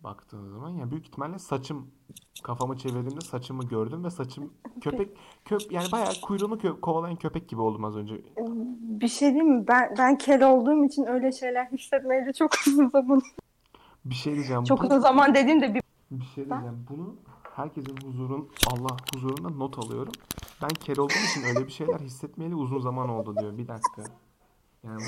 baktığın 0.00 0.48
zaman. 0.48 0.70
Yani 0.70 0.90
büyük 0.90 1.06
ihtimalle 1.06 1.38
saçım 1.38 1.90
kafamı 2.42 2.76
çevirdiğimde 2.78 3.20
saçımı 3.20 3.64
gördüm 3.64 4.04
ve 4.04 4.10
saçım 4.10 4.52
köpek 4.80 5.16
köp 5.44 5.72
yani 5.72 5.92
bayağı 5.92 6.12
kuyruğunu 6.22 6.54
kö- 6.54 6.80
kovalayan 6.80 7.16
köpek 7.16 7.48
gibi 7.48 7.60
oldum 7.60 7.84
az 7.84 7.96
önce. 7.96 8.22
Bir 9.00 9.08
şey 9.08 9.34
diyeyim 9.34 9.54
mi? 9.54 9.68
Ben, 9.68 9.94
ben 9.98 10.18
kel 10.18 10.42
olduğum 10.50 10.84
için 10.84 11.04
öyle 11.06 11.32
şeyler 11.32 11.66
hissetmeyeli 11.66 12.34
çok 12.34 12.50
uzun 12.66 12.88
zaman. 12.88 13.22
Bir 14.04 14.14
şey 14.14 14.34
diyeceğim. 14.34 14.64
Çok 14.64 14.82
Bu- 14.82 14.86
uzun 14.86 14.98
zaman 14.98 15.34
dediğimde 15.34 15.74
bir 15.74 15.82
Bir 16.10 16.24
şey 16.24 16.48
diyeceğim. 16.48 16.86
Bunu 16.90 17.16
herkesin 17.56 17.96
huzurun 18.06 18.48
Allah 18.72 18.96
huzurunda 19.14 19.48
not 19.48 19.78
alıyorum. 19.78 20.12
Ben 20.62 20.68
kel 20.68 20.98
olduğum 20.98 21.24
için 21.30 21.42
öyle 21.42 21.66
bir 21.66 21.72
şeyler 21.72 22.00
hissetmeyeli 22.00 22.54
uzun 22.54 22.80
zaman 22.80 23.08
oldu 23.08 23.36
diyor. 23.40 23.58
Bir 23.58 23.68
dakika. 23.68 24.02
Yani 24.84 25.02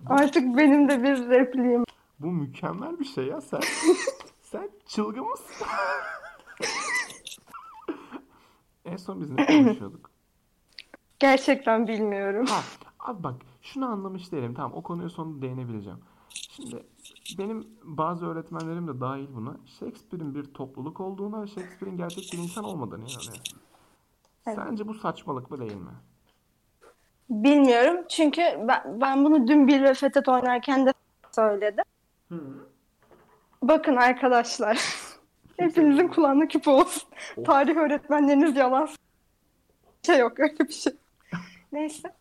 bu, 0.00 0.12
artık 0.14 0.56
benim 0.56 0.88
de 0.88 1.02
bir 1.02 1.28
repliğim. 1.28 1.84
bu 2.18 2.26
mükemmel 2.26 2.98
bir 2.98 3.04
şey 3.04 3.26
ya 3.26 3.40
sen. 3.40 3.60
sen 4.42 4.70
çılgın 4.86 5.24
mısın? 5.30 5.66
En 8.84 8.96
son 8.96 9.20
biz 9.20 9.30
ne 9.30 9.46
konuşuyorduk? 9.46 10.10
Gerçekten 11.18 11.88
bilmiyorum. 11.88 12.46
Ha, 12.46 12.60
abi 12.98 13.22
bak 13.22 13.34
şunu 13.62 13.86
anlamış 13.86 14.32
değilim. 14.32 14.54
Tamam 14.54 14.72
o 14.74 14.82
konuya 14.82 15.08
sonra 15.08 15.42
değinebileceğim. 15.42 15.98
Şimdi 16.28 16.86
benim 17.38 17.66
bazı 17.82 18.26
öğretmenlerim 18.26 18.88
de 18.88 19.00
dahil 19.00 19.26
buna 19.34 19.56
Shakespeare'in 19.66 20.34
bir 20.34 20.44
topluluk 20.44 21.00
olduğuna 21.00 21.42
ve 21.42 21.46
Shakespeare'in 21.46 21.96
gerçek 21.96 22.32
bir 22.32 22.38
insan 22.38 22.64
olmadığını 22.64 23.04
inanıyor. 23.04 23.42
Evet. 24.46 24.58
Sence 24.58 24.88
bu 24.88 24.94
saçmalık 24.94 25.50
mı 25.50 25.60
değil 25.60 25.76
mi? 25.76 25.90
Bilmiyorum 27.30 28.04
çünkü 28.08 28.42
ben, 28.42 29.00
ben 29.00 29.24
bunu 29.24 29.48
dün 29.48 29.68
bir 29.68 29.82
ve 29.82 29.94
Fethet 29.94 30.28
oynarken 30.28 30.86
de 30.86 30.92
söyledim. 31.32 31.84
Bakın 33.62 33.96
arkadaşlar. 33.96 34.78
Hepinizin 35.56 36.08
kulağına 36.08 36.48
küpe 36.48 36.70
olsun. 36.70 37.08
Oh. 37.36 37.44
Tarih 37.44 37.76
öğretmenleriniz 37.76 38.56
yalan. 38.56 38.88
Şey 40.06 40.18
yok 40.18 40.40
öyle 40.40 40.58
bir 40.58 40.72
şey. 40.72 40.92
Neyse. 41.72 42.12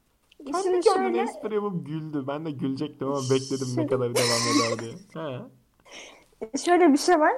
Kendi 0.46 0.64
Şimdi 0.64 0.80
kendine 0.80 1.04
şöyle 1.08 1.22
espri 1.22 1.56
yapıp 1.56 1.86
güldü. 1.86 2.24
Ben 2.28 2.46
de 2.46 2.52
gülecektim 2.52 3.08
ama 3.08 3.22
bekledim 3.32 3.68
ne 3.78 3.88
kadar 3.88 4.16
devam 4.16 4.42
eder 4.56 4.80
diye. 4.80 4.94
He. 5.14 6.58
şöyle 6.58 6.94
bir 6.94 6.98
şey 6.98 7.20
var. 7.20 7.34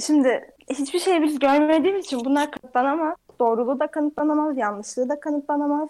Şimdi 0.00 0.54
hiçbir 0.70 0.98
şey 0.98 1.22
biz 1.22 1.38
görmediğimiz 1.38 2.04
için 2.06 2.24
bunlar 2.24 2.50
kanıtlanamaz. 2.50 3.16
Doğruluğu 3.40 3.80
da 3.80 3.86
kanıtlanamaz, 3.86 4.58
yanlışlığı 4.58 5.08
da 5.08 5.20
kanıtlanamaz. 5.20 5.88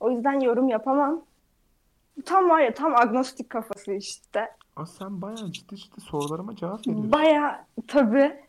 O 0.00 0.10
yüzden 0.10 0.40
yorum 0.40 0.68
yapamam. 0.68 1.22
Tam 2.24 2.50
var 2.50 2.60
ya 2.60 2.74
tam 2.74 2.96
agnostik 2.96 3.50
kafası 3.50 3.92
işte. 3.92 4.48
Aa, 4.76 4.86
sen 4.86 5.22
bayağı 5.22 5.52
ciddi 5.52 5.76
ciddi 5.76 6.00
sorularıma 6.00 6.56
cevap 6.56 6.86
veriyorsun. 6.86 7.12
Baya 7.12 7.66
tabii. 7.88 8.40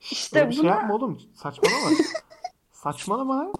İşte 0.00 0.38
öyle 0.38 0.48
bir 0.50 0.54
şey 0.54 0.64
buna- 0.64 0.70
yapma 0.70 0.94
oğlum. 0.94 1.20
Saçmalama. 1.34 1.90
Saçmalama 2.72 3.36
lan. 3.38 3.52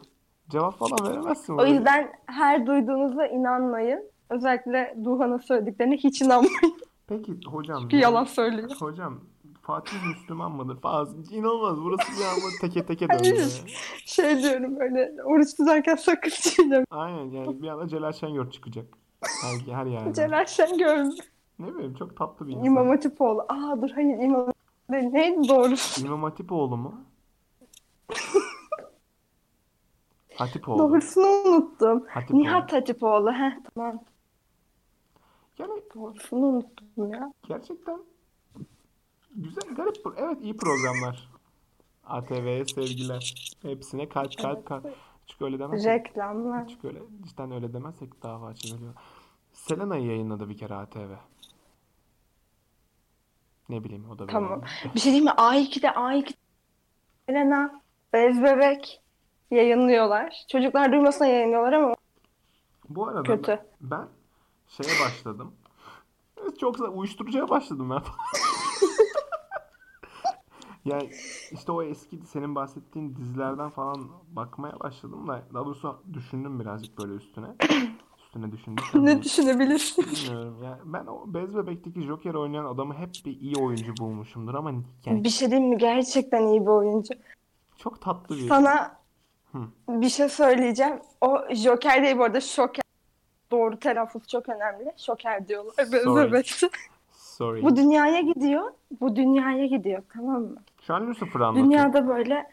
Cevap 0.50 0.78
falan 0.78 0.98
veremezsin. 1.06 1.54
O 1.54 1.58
böyle. 1.58 1.70
yüzden 1.70 2.12
her 2.26 2.66
duyduğunuza 2.66 3.26
inanmayın. 3.26 4.10
Özellikle 4.30 4.96
Duhan'ın 5.04 5.38
söylediklerine 5.38 5.96
hiç 5.96 6.22
inanmayın. 6.22 6.78
Peki 7.06 7.32
hocam. 7.46 7.80
Çünkü 7.80 7.96
yalan 7.96 8.24
söylüyor. 8.24 8.70
Hocam 8.80 9.20
Fatih 9.62 9.96
Müslüman 10.06 10.52
mıdır 10.52 10.80
falan. 10.80 11.08
İnanılmaz. 11.30 11.78
Burası 11.80 12.12
bir 12.12 12.24
anda 12.24 12.56
teke 12.60 12.86
teke 12.86 13.08
döndü. 13.08 13.28
ya. 13.40 13.46
Şey 14.04 14.42
diyorum 14.42 14.80
böyle 14.80 15.12
oruç 15.24 15.56
tutarken 15.56 15.94
sakın 15.96 16.30
çiğneme. 16.30 16.84
Aynen 16.90 17.30
yani 17.30 17.62
bir 17.62 17.68
anda 17.68 17.88
Celal 17.88 18.12
Şengör 18.12 18.50
çıkacak. 18.50 18.86
Her, 19.42 19.74
her 19.74 19.86
yerde. 19.86 20.12
Celal 20.12 20.46
Şengör, 20.46 21.04
Ne 21.58 21.74
bileyim 21.74 21.94
çok 21.94 22.16
tatlı 22.16 22.46
bir 22.46 22.52
insan. 22.52 22.64
İmam 22.64 22.88
Hatipoğlu. 22.88 23.40
Aa 23.48 23.82
dur 23.82 23.90
hayır 23.90 24.18
İmam. 24.18 24.52
Neydi 24.88 25.48
doğrusu? 25.48 26.06
İmam 26.06 26.22
Hatipoğlu 26.22 26.76
mu? 26.76 26.94
Hatipoğlu. 30.36 30.78
Doğrusunu 30.78 31.26
unuttum. 31.26 32.04
Hatipoğlu. 32.08 32.42
Nihat 32.42 32.72
Hatipoğlu. 32.72 33.32
Heh 33.32 33.52
tamam. 33.74 33.98
Yani 35.58 35.82
Doğrusunu 35.94 36.46
unuttum 36.46 37.12
ya. 37.12 37.32
gerçekten 37.48 37.98
güzel, 39.36 39.74
garip. 39.74 39.96
Evet 40.16 40.38
iyi 40.42 40.56
programlar. 40.56 41.28
ATV'ye 42.06 42.64
sevgiler. 42.64 43.34
Hepsine 43.62 44.08
kalp 44.08 44.38
kalp 44.38 44.66
kalp. 44.66 44.86
Çünkü 45.26 45.44
öyle 45.44 45.58
demezsek, 45.58 46.06
Reklamlar. 46.06 46.68
çünkü 46.68 46.88
öyle, 46.88 46.98
cidden 47.28 47.50
öyle 47.52 47.72
demezsek 47.72 48.22
dava 48.22 48.46
açılıyor. 48.46 48.94
Selena'yı 49.52 50.06
yayınladı 50.06 50.48
bir 50.48 50.56
kere 50.56 50.74
ATV. 50.74 51.10
Ne 53.68 53.84
bileyim 53.84 54.10
o 54.10 54.14
da 54.14 54.18
böyle. 54.18 54.32
Tamam. 54.32 54.62
Bir 54.94 55.00
şey 55.00 55.12
diyeyim 55.12 55.24
mi? 55.24 55.30
A2'de 55.30 55.86
A2 55.86 56.34
Elena, 57.28 57.80
Bez 58.12 58.42
Bebek 58.42 59.02
yayınlıyorlar. 59.50 60.44
Çocuklar 60.48 60.92
duymasına 60.92 61.26
yayınlıyorlar 61.26 61.72
ama 61.72 61.94
Bu 62.88 63.08
arada 63.08 63.22
kötü. 63.22 63.60
ben 63.80 64.08
şeye 64.68 65.04
başladım. 65.06 65.52
Çok 66.60 66.96
uyuşturucuya 66.96 67.48
başladım 67.48 67.90
ben. 67.90 68.02
Yani 70.84 71.10
işte 71.52 71.72
o 71.72 71.82
eski 71.82 72.18
senin 72.26 72.54
bahsettiğin 72.54 73.16
dizilerden 73.16 73.70
falan 73.70 74.08
bakmaya 74.28 74.80
başladım 74.80 75.28
da 75.28 75.42
daha 75.54 75.64
doğrusu 75.64 76.02
düşündüm 76.12 76.60
birazcık 76.60 76.98
böyle 76.98 77.12
üstüne. 77.14 77.46
Üstüne 78.26 78.52
düşündüm. 78.52 78.84
Ne 78.94 79.22
düşünebilirsin? 79.22 80.04
Bilmiyorum 80.06 80.62
ya. 80.62 80.78
Ben 80.84 81.06
o 81.06 81.24
Bez 81.34 81.56
Bebek'teki 81.56 82.02
Joker 82.02 82.34
oynayan 82.34 82.64
adamı 82.64 82.94
hep 82.94 83.10
bir 83.24 83.40
iyi 83.40 83.56
oyuncu 83.56 83.96
bulmuşumdur 84.00 84.54
ama 84.54 84.72
yani 85.06 85.24
Bir 85.24 85.28
şey 85.28 85.50
diyeyim 85.50 85.70
mi? 85.70 85.78
Gerçekten 85.78 86.46
iyi 86.46 86.60
bir 86.60 86.66
oyuncu. 86.66 87.14
çok 87.76 88.00
tatlı 88.00 88.36
bir 88.36 88.48
Sana 88.48 88.96
Hı. 89.54 89.58
bir 89.88 90.08
şey 90.08 90.28
söyleyeceğim. 90.28 91.00
O 91.20 91.54
Joker 91.54 92.02
değil 92.02 92.18
bu 92.18 92.24
arada 92.24 92.40
Şoker. 92.40 92.84
Doğru 93.50 93.78
telaffuz 93.78 94.28
çok 94.28 94.48
önemli. 94.48 94.92
Şoker 94.96 95.48
diyorlar. 95.48 95.84
Sorry. 95.84 96.42
Sorry. 97.12 97.62
Bu 97.62 97.76
dünyaya 97.76 98.20
gidiyor. 98.20 98.72
Bu 99.00 99.16
dünyaya 99.16 99.66
gidiyor 99.66 100.02
tamam 100.12 100.42
mı? 100.42 100.56
Şu 100.86 100.94
an 100.94 101.06
Lucifer'ı 101.06 101.46
anlatıyor. 101.46 101.66
Dünyada 101.66 102.08
böyle 102.08 102.50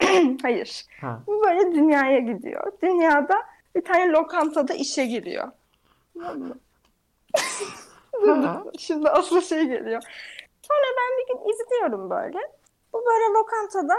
hayır. 0.42 0.84
Ha. 1.00 1.20
Bu 1.26 1.42
böyle 1.42 1.74
dünyaya 1.74 2.18
gidiyor. 2.18 2.72
Dünyada 2.82 3.42
bir 3.74 3.84
tane 3.84 4.10
lokantada 4.10 4.74
işe 4.74 5.06
giriyor. 5.06 5.48
Şimdi 8.78 9.08
asıl 9.08 9.40
şey 9.40 9.64
geliyor. 9.64 10.02
Sonra 10.62 10.86
ben 10.98 11.18
bir 11.18 11.26
gün 11.28 11.52
izliyorum 11.52 12.10
böyle. 12.10 12.38
Bu 12.92 13.04
böyle 13.06 13.24
lokantada 13.38 13.94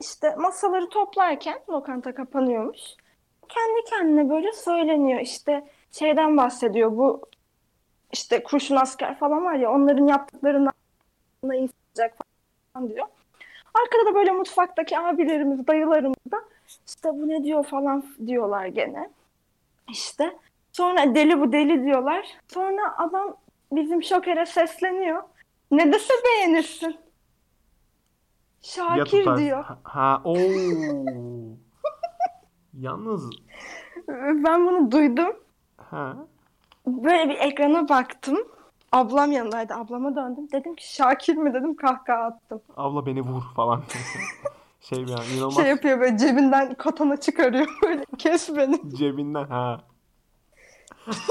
işte 0.00 0.34
masaları 0.36 0.88
toplarken 0.88 1.58
lokanta 1.68 2.14
kapanıyormuş. 2.14 2.80
Kendi 3.48 3.84
kendine 3.90 4.30
böyle 4.30 4.52
söyleniyor 4.52 5.20
işte 5.20 5.64
şeyden 5.92 6.36
bahsediyor 6.36 6.96
bu 6.96 7.22
işte 8.12 8.42
kurşun 8.42 8.76
asker 8.76 9.18
falan 9.18 9.44
var 9.44 9.54
ya 9.54 9.72
onların 9.72 10.06
yaptıklarından 10.06 10.72
iyi 11.52 11.68
sıcak 11.88 12.14
falan 12.72 12.88
diyor. 12.88 13.06
Arkada 13.74 14.06
da 14.10 14.14
böyle 14.14 14.32
mutfaktaki 14.32 14.98
abilerimiz, 14.98 15.66
dayılarımız 15.66 16.16
da 16.30 16.36
işte 16.86 17.08
bu 17.08 17.28
ne 17.28 17.44
diyor 17.44 17.64
falan 17.64 18.04
diyorlar 18.26 18.66
gene. 18.66 19.10
İşte 19.88 20.36
sonra 20.72 21.14
deli 21.14 21.40
bu 21.40 21.52
deli 21.52 21.84
diyorlar. 21.84 22.26
Sonra 22.48 22.98
adam 22.98 23.36
bizim 23.72 24.02
şokere 24.02 24.46
sesleniyor. 24.46 25.22
Ne 25.70 25.92
dese 25.92 26.14
beğenirsin. 26.24 26.96
Ya 28.62 28.96
Şakir 28.96 29.24
tutar- 29.24 29.38
diyor. 29.38 29.64
Ha, 29.64 29.78
ha 29.82 30.20
oo. 30.24 30.36
Yalnız 32.78 33.30
Ben 34.44 34.66
bunu 34.66 34.90
duydum. 34.92 35.36
ha 35.76 36.16
Böyle 36.86 37.28
bir 37.30 37.38
ekrana 37.38 37.88
baktım. 37.88 38.38
Ablam 38.92 39.32
yanındaydı. 39.32 39.74
Ablama 39.74 40.16
döndüm. 40.16 40.48
Dedim 40.52 40.74
ki 40.74 40.94
Şakir 40.94 41.36
mi 41.36 41.54
dedim 41.54 41.76
kahkaha 41.76 42.22
attım. 42.24 42.60
abla 42.76 43.06
beni 43.06 43.20
vur 43.22 43.42
falan. 43.56 43.82
Şey 44.80 45.06
bir 45.06 45.12
an 45.12 45.24
inanılmaz 45.34 45.54
Şey 45.56 45.66
yapıyor 45.66 46.00
böyle 46.00 46.18
cebinden 46.18 46.74
katana 46.74 47.16
çıkarıyor 47.16 47.66
böyle 47.82 48.04
kes 48.18 48.56
beni. 48.56 48.96
cebinden 48.96 49.44
ha. 49.44 49.80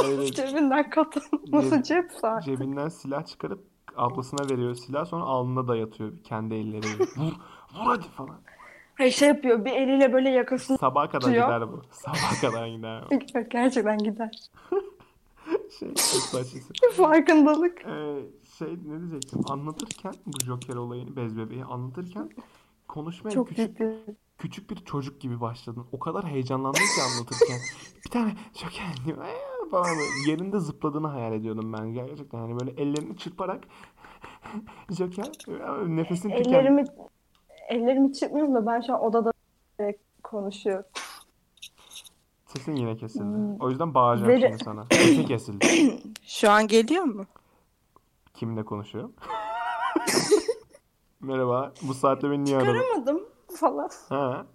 Evet, 0.05 0.35
Cebinden 0.35 0.89
katana. 0.89 1.23
Nasıl 1.47 1.81
cep 1.83 2.11
saat? 2.11 2.43
cebinden 2.43 2.87
silah 2.89 3.25
çıkarıp 3.25 3.63
ablasına 3.97 4.49
veriyor 4.49 4.75
silah 4.75 5.05
sonra 5.05 5.23
alnına 5.23 5.67
dayatıyor 5.67 6.11
kendi 6.23 6.53
elleriyle. 6.55 7.03
Vur, 7.17 7.31
vur 7.75 7.85
hadi 7.85 8.07
falan. 8.07 8.35
Hayır 8.95 9.11
şey 9.11 9.27
yapıyor 9.27 9.65
bir 9.65 9.71
eliyle 9.71 10.13
böyle 10.13 10.29
yakasını 10.29 10.77
Sabaha 10.77 11.09
kadar 11.09 11.19
Tutuyor. 11.21 11.45
gider 11.45 11.71
bu. 11.71 11.81
Sabaha 11.91 12.41
kadar 12.41 12.67
gider 12.67 13.03
bu. 13.11 13.49
gerçekten 13.49 13.97
gider. 13.97 14.31
Şey, 15.79 15.93
çok. 15.95 16.93
Farkındalık. 16.93 17.85
Ee, 17.85 18.19
şey 18.57 18.67
ne 18.67 18.99
diyecektim? 19.01 19.41
Anlatırken 19.49 20.13
bu 20.25 20.39
Joker 20.45 20.75
olayını, 20.75 21.15
bez 21.15 21.37
bebeği 21.37 21.65
anlatırken 21.65 22.29
konuşmaya 22.87 23.31
Çok 23.31 23.47
küçük 23.49 23.77
ciddi. 23.77 23.97
küçük 24.37 24.69
bir 24.69 24.75
çocuk 24.75 25.21
gibi 25.21 25.41
başladın. 25.41 25.85
O 25.91 25.99
kadar 25.99 26.25
heyecanlandım 26.25 26.81
ki 26.81 27.01
anlatırken. 27.13 27.59
Bir 28.05 28.09
tane 28.11 28.35
Joker 28.53 29.05
diyor! 29.05 29.17
Falan 29.69 29.85
böyle 29.85 30.31
yerinde 30.31 30.59
zıpladığını 30.59 31.07
hayal 31.07 31.33
ediyordum 31.33 31.73
ben 31.73 31.93
gerçekten. 31.93 32.39
Hani 32.39 32.59
böyle 32.59 32.71
ellerini 32.71 33.17
çırparak 33.17 33.63
Joker 34.89 35.31
nefesini 35.87 36.35
tüken. 36.35 36.51
Ellerimi 36.51 36.85
ellerimi 37.69 38.13
çırpmıyorum 38.13 38.55
da 38.55 38.65
ben 38.65 38.81
şu 38.81 38.93
an 38.93 39.03
odada 39.03 39.31
konuşuyorum. 40.23 40.85
Sesin 42.45 42.75
yine 42.75 42.97
kesildi. 42.97 43.23
Hmm. 43.23 43.55
O 43.59 43.69
yüzden 43.69 43.93
bağıracağım 43.93 44.31
Veri- 44.31 44.47
şimdi 44.47 44.63
sana. 44.63 44.85
Sesin 44.91 45.25
kesildi. 45.25 45.67
Şu 46.23 46.49
an 46.49 46.67
geliyor 46.67 47.03
mu? 47.03 47.25
Kimle 48.33 48.65
konuşuyor? 48.65 49.09
Merhaba. 51.21 51.73
Bu 51.81 51.93
saatte 51.93 52.31
beni 52.31 52.43
niye 52.43 52.57
aradın? 52.57 52.73
Çıkaramadım 52.73 53.23
falan. 53.55 53.89
Ha. 54.09 54.45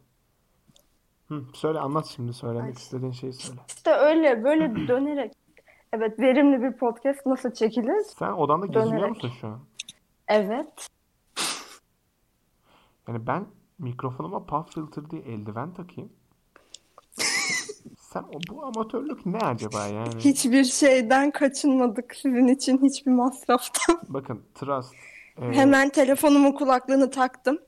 Hı, 1.33 1.43
söyle 1.55 1.79
anlat 1.79 2.07
şimdi 2.07 2.33
söylemek 2.33 2.65
Ay. 2.77 2.83
istediğin 2.83 3.13
şeyi 3.13 3.33
söyle. 3.33 3.61
İşte 3.69 3.91
öyle 3.91 4.45
böyle 4.45 4.75
dönerek. 4.89 5.33
Evet 5.93 6.19
verimli 6.21 6.63
bir 6.63 6.73
podcast 6.79 7.27
nasıl 7.27 7.51
çekilir? 7.51 8.05
Sen 8.19 8.33
odanda 8.33 8.67
geziniyor 8.67 8.93
Dönerek. 8.93 9.11
musun 9.11 9.33
şu 9.41 9.47
an? 9.47 9.61
Evet. 10.29 10.89
Yani 13.09 13.27
ben 13.27 13.47
mikrofonuma 13.79 14.47
pop 14.47 14.71
filter 14.75 15.11
diye 15.11 15.23
eldiven 15.23 15.75
takayım. 15.75 16.13
Sen 17.99 18.23
o, 18.23 18.39
bu 18.51 18.65
amatörlük 18.65 19.27
ne 19.27 19.39
acaba 19.39 19.87
yani? 19.87 20.15
Hiçbir 20.19 20.65
şeyden 20.65 21.31
kaçınmadık 21.31 22.15
sizin 22.15 22.49
için 22.49 22.83
hiçbir 22.83 23.11
masraftan. 23.13 24.01
Bakın 24.09 24.43
Trust 24.55 24.95
e, 25.43 25.53
Hemen 25.53 25.89
telefonumun 25.89 26.53
kulaklığını 26.53 27.11
taktım. 27.11 27.59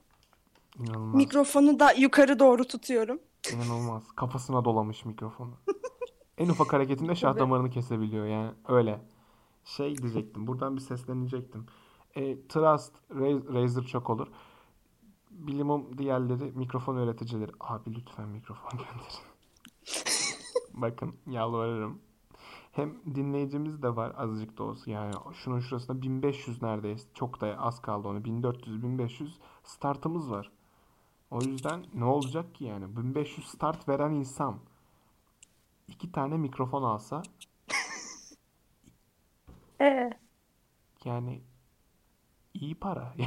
inanılmaz. 0.79 1.15
Mikrofonu 1.15 1.81
da 1.81 1.93
yukarı 1.93 2.39
doğru 2.39 2.65
tutuyorum. 2.65 3.19
İnanılmaz. 3.53 4.13
Kafasına 4.17 4.65
dolamış 4.65 5.05
mikrofonu. 5.05 5.51
En 6.39 6.49
ufak 6.49 6.73
hareketinde 6.73 7.15
şah 7.15 7.39
damarını 7.39 7.71
kesebiliyor 7.71 8.27
yani 8.27 8.51
öyle. 8.69 9.01
Şey 9.65 9.97
diyecektim. 9.99 10.47
Buradan 10.47 10.77
bir 10.77 10.81
seslenecektim. 10.81 11.67
E, 12.15 12.47
Trust, 12.49 12.93
Raz- 13.11 13.55
Razer 13.55 13.83
çok 13.83 14.11
olur. 14.11 14.27
Bilimum 15.31 15.99
diğerleri 15.99 16.53
mikrofon 16.55 16.97
üreticileri. 16.97 17.53
Abi 17.61 17.95
lütfen 17.95 18.29
mikrofon 18.29 18.71
gönderin. 18.79 19.25
Bakın 20.75 21.15
yalvarırım. 21.27 21.99
Hem 22.73 22.95
dinleyicimiz 23.15 23.83
de 23.83 23.97
var 23.97 24.13
azıcık 24.17 24.59
da 24.59 24.63
olsa. 24.63 24.91
Yani 24.91 25.15
şunun 25.33 25.61
şurasında 25.61 26.03
1500 26.03 26.63
neredeyse. 26.63 27.09
Çok 27.15 27.41
da 27.41 27.57
az 27.59 27.83
kaldı 27.83 28.09
onu. 28.09 28.19
1400-1500 28.19 29.29
startımız 29.65 30.31
var. 30.31 30.51
O 31.31 31.41
yüzden 31.43 31.87
ne 31.95 32.05
olacak 32.05 32.55
ki 32.55 32.65
yani? 32.65 32.97
1500 32.97 33.47
start 33.49 33.89
veren 33.89 34.11
insan 34.11 34.59
iki 35.89 36.13
tane 36.13 36.37
mikrofon 36.37 36.83
alsa 36.83 37.23
Ee, 39.81 40.11
yani 41.05 41.43
iyi 42.55 42.75
para. 42.75 43.15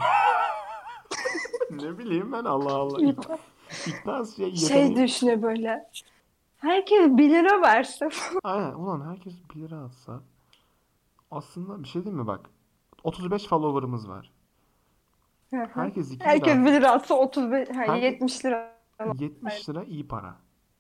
Ne 1.71 1.97
bileyim 1.97 2.31
ben 2.31 2.43
Allah 2.45 2.73
Allah. 2.75 2.99
İyi 3.01 3.15
İkna 3.87 4.25
şey 4.25 4.55
şey 4.55 4.95
düşünüyor 4.95 5.41
böyle. 5.41 5.89
Herkes 6.57 7.17
1 7.17 7.29
lira 7.29 7.61
verse. 7.61 8.09
Aynen 8.43 8.73
ulan 8.73 9.09
herkes 9.09 9.33
1 9.55 9.61
lira 9.61 9.77
atsa 9.77 10.21
aslında 11.31 11.83
bir 11.83 11.87
şey 11.87 12.05
değil 12.05 12.15
mi 12.15 12.27
bak 12.27 12.49
35 13.03 13.47
follower'ımız 13.47 14.09
var. 14.09 14.31
Herkes 15.51 16.11
2 16.11 16.25
Herkes 16.25 16.55
lira 16.55 16.65
1 16.65 16.71
lira 16.71 16.91
atsa 16.91 17.15
35, 17.15 17.69
ha, 17.69 17.73
Herkes- 17.73 18.03
70 18.03 18.45
lira. 18.45 18.77
70 19.19 19.69
lira 19.69 19.83
iyi 19.83 20.07
para. 20.07 20.35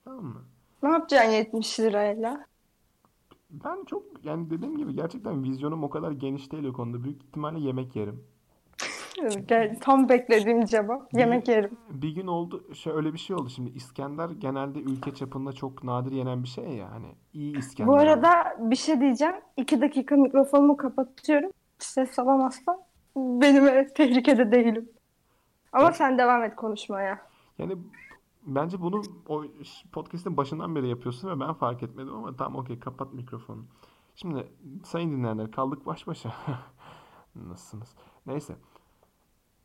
Tamam 0.05 0.23
mı? 0.25 0.41
Ne 0.83 0.89
yapacaksın 0.89 1.31
70 1.31 1.79
lirayla? 1.79 2.45
Ben 3.49 3.85
çok 3.85 4.03
yani 4.23 4.49
dediğim 4.49 4.77
gibi 4.77 4.95
gerçekten 4.95 5.43
vizyonum 5.43 5.83
o 5.83 5.89
kadar 5.89 6.11
geniş 6.11 6.51
değil 6.51 6.63
o 6.65 6.73
konuda. 6.73 7.03
Büyük 7.03 7.23
ihtimalle 7.23 7.59
yemek 7.59 7.95
yerim. 7.95 8.23
Tam 9.81 10.09
beklediğim 10.09 10.65
cevap. 10.65 11.13
Yemek 11.13 11.47
yerim. 11.47 11.77
Bir 11.89 12.15
gün 12.15 12.27
oldu 12.27 12.73
şöyle 12.73 13.13
bir 13.13 13.17
şey 13.17 13.35
oldu 13.35 13.49
şimdi 13.49 13.69
İskender 13.69 14.29
genelde 14.29 14.79
ülke 14.79 15.13
çapında 15.13 15.53
çok 15.53 15.83
nadir 15.83 16.11
yenen 16.11 16.43
bir 16.43 16.47
şey 16.47 16.65
ya 16.65 16.91
hani 16.91 17.15
iyi 17.33 17.57
İskender. 17.57 17.93
Bu 17.93 17.97
arada 17.97 18.55
bir 18.59 18.75
şey 18.75 18.99
diyeceğim. 18.99 19.35
2 19.57 19.81
dakika 19.81 20.15
mikrofonumu 20.15 20.77
kapatıyorum. 20.77 21.51
Ses 21.79 22.19
alamazsam 22.19 22.77
benim 23.17 23.67
evet, 23.67 23.95
tehlikede 23.95 24.51
değilim. 24.51 24.89
Ama 25.73 25.83
Ya- 25.85 25.91
sen 25.93 26.17
devam 26.17 26.43
et 26.43 26.55
konuşmaya. 26.55 27.27
Yani 27.57 27.77
bence 28.43 28.81
bunu 28.81 29.01
o 29.27 29.43
podcast'in 29.91 30.37
başından 30.37 30.75
beri 30.75 30.87
yapıyorsun 30.89 31.29
ve 31.29 31.39
ben 31.39 31.53
fark 31.53 31.83
etmedim 31.83 32.15
ama 32.15 32.35
tamam 32.35 32.61
okey 32.61 32.79
kapat 32.79 33.13
mikrofonu. 33.13 33.65
Şimdi 34.15 34.47
sayın 34.85 35.11
dinleyenler 35.11 35.51
kaldık 35.51 35.85
baş 35.85 36.07
başa. 36.07 36.33
Nasılsınız? 37.35 37.95
Neyse. 38.25 38.55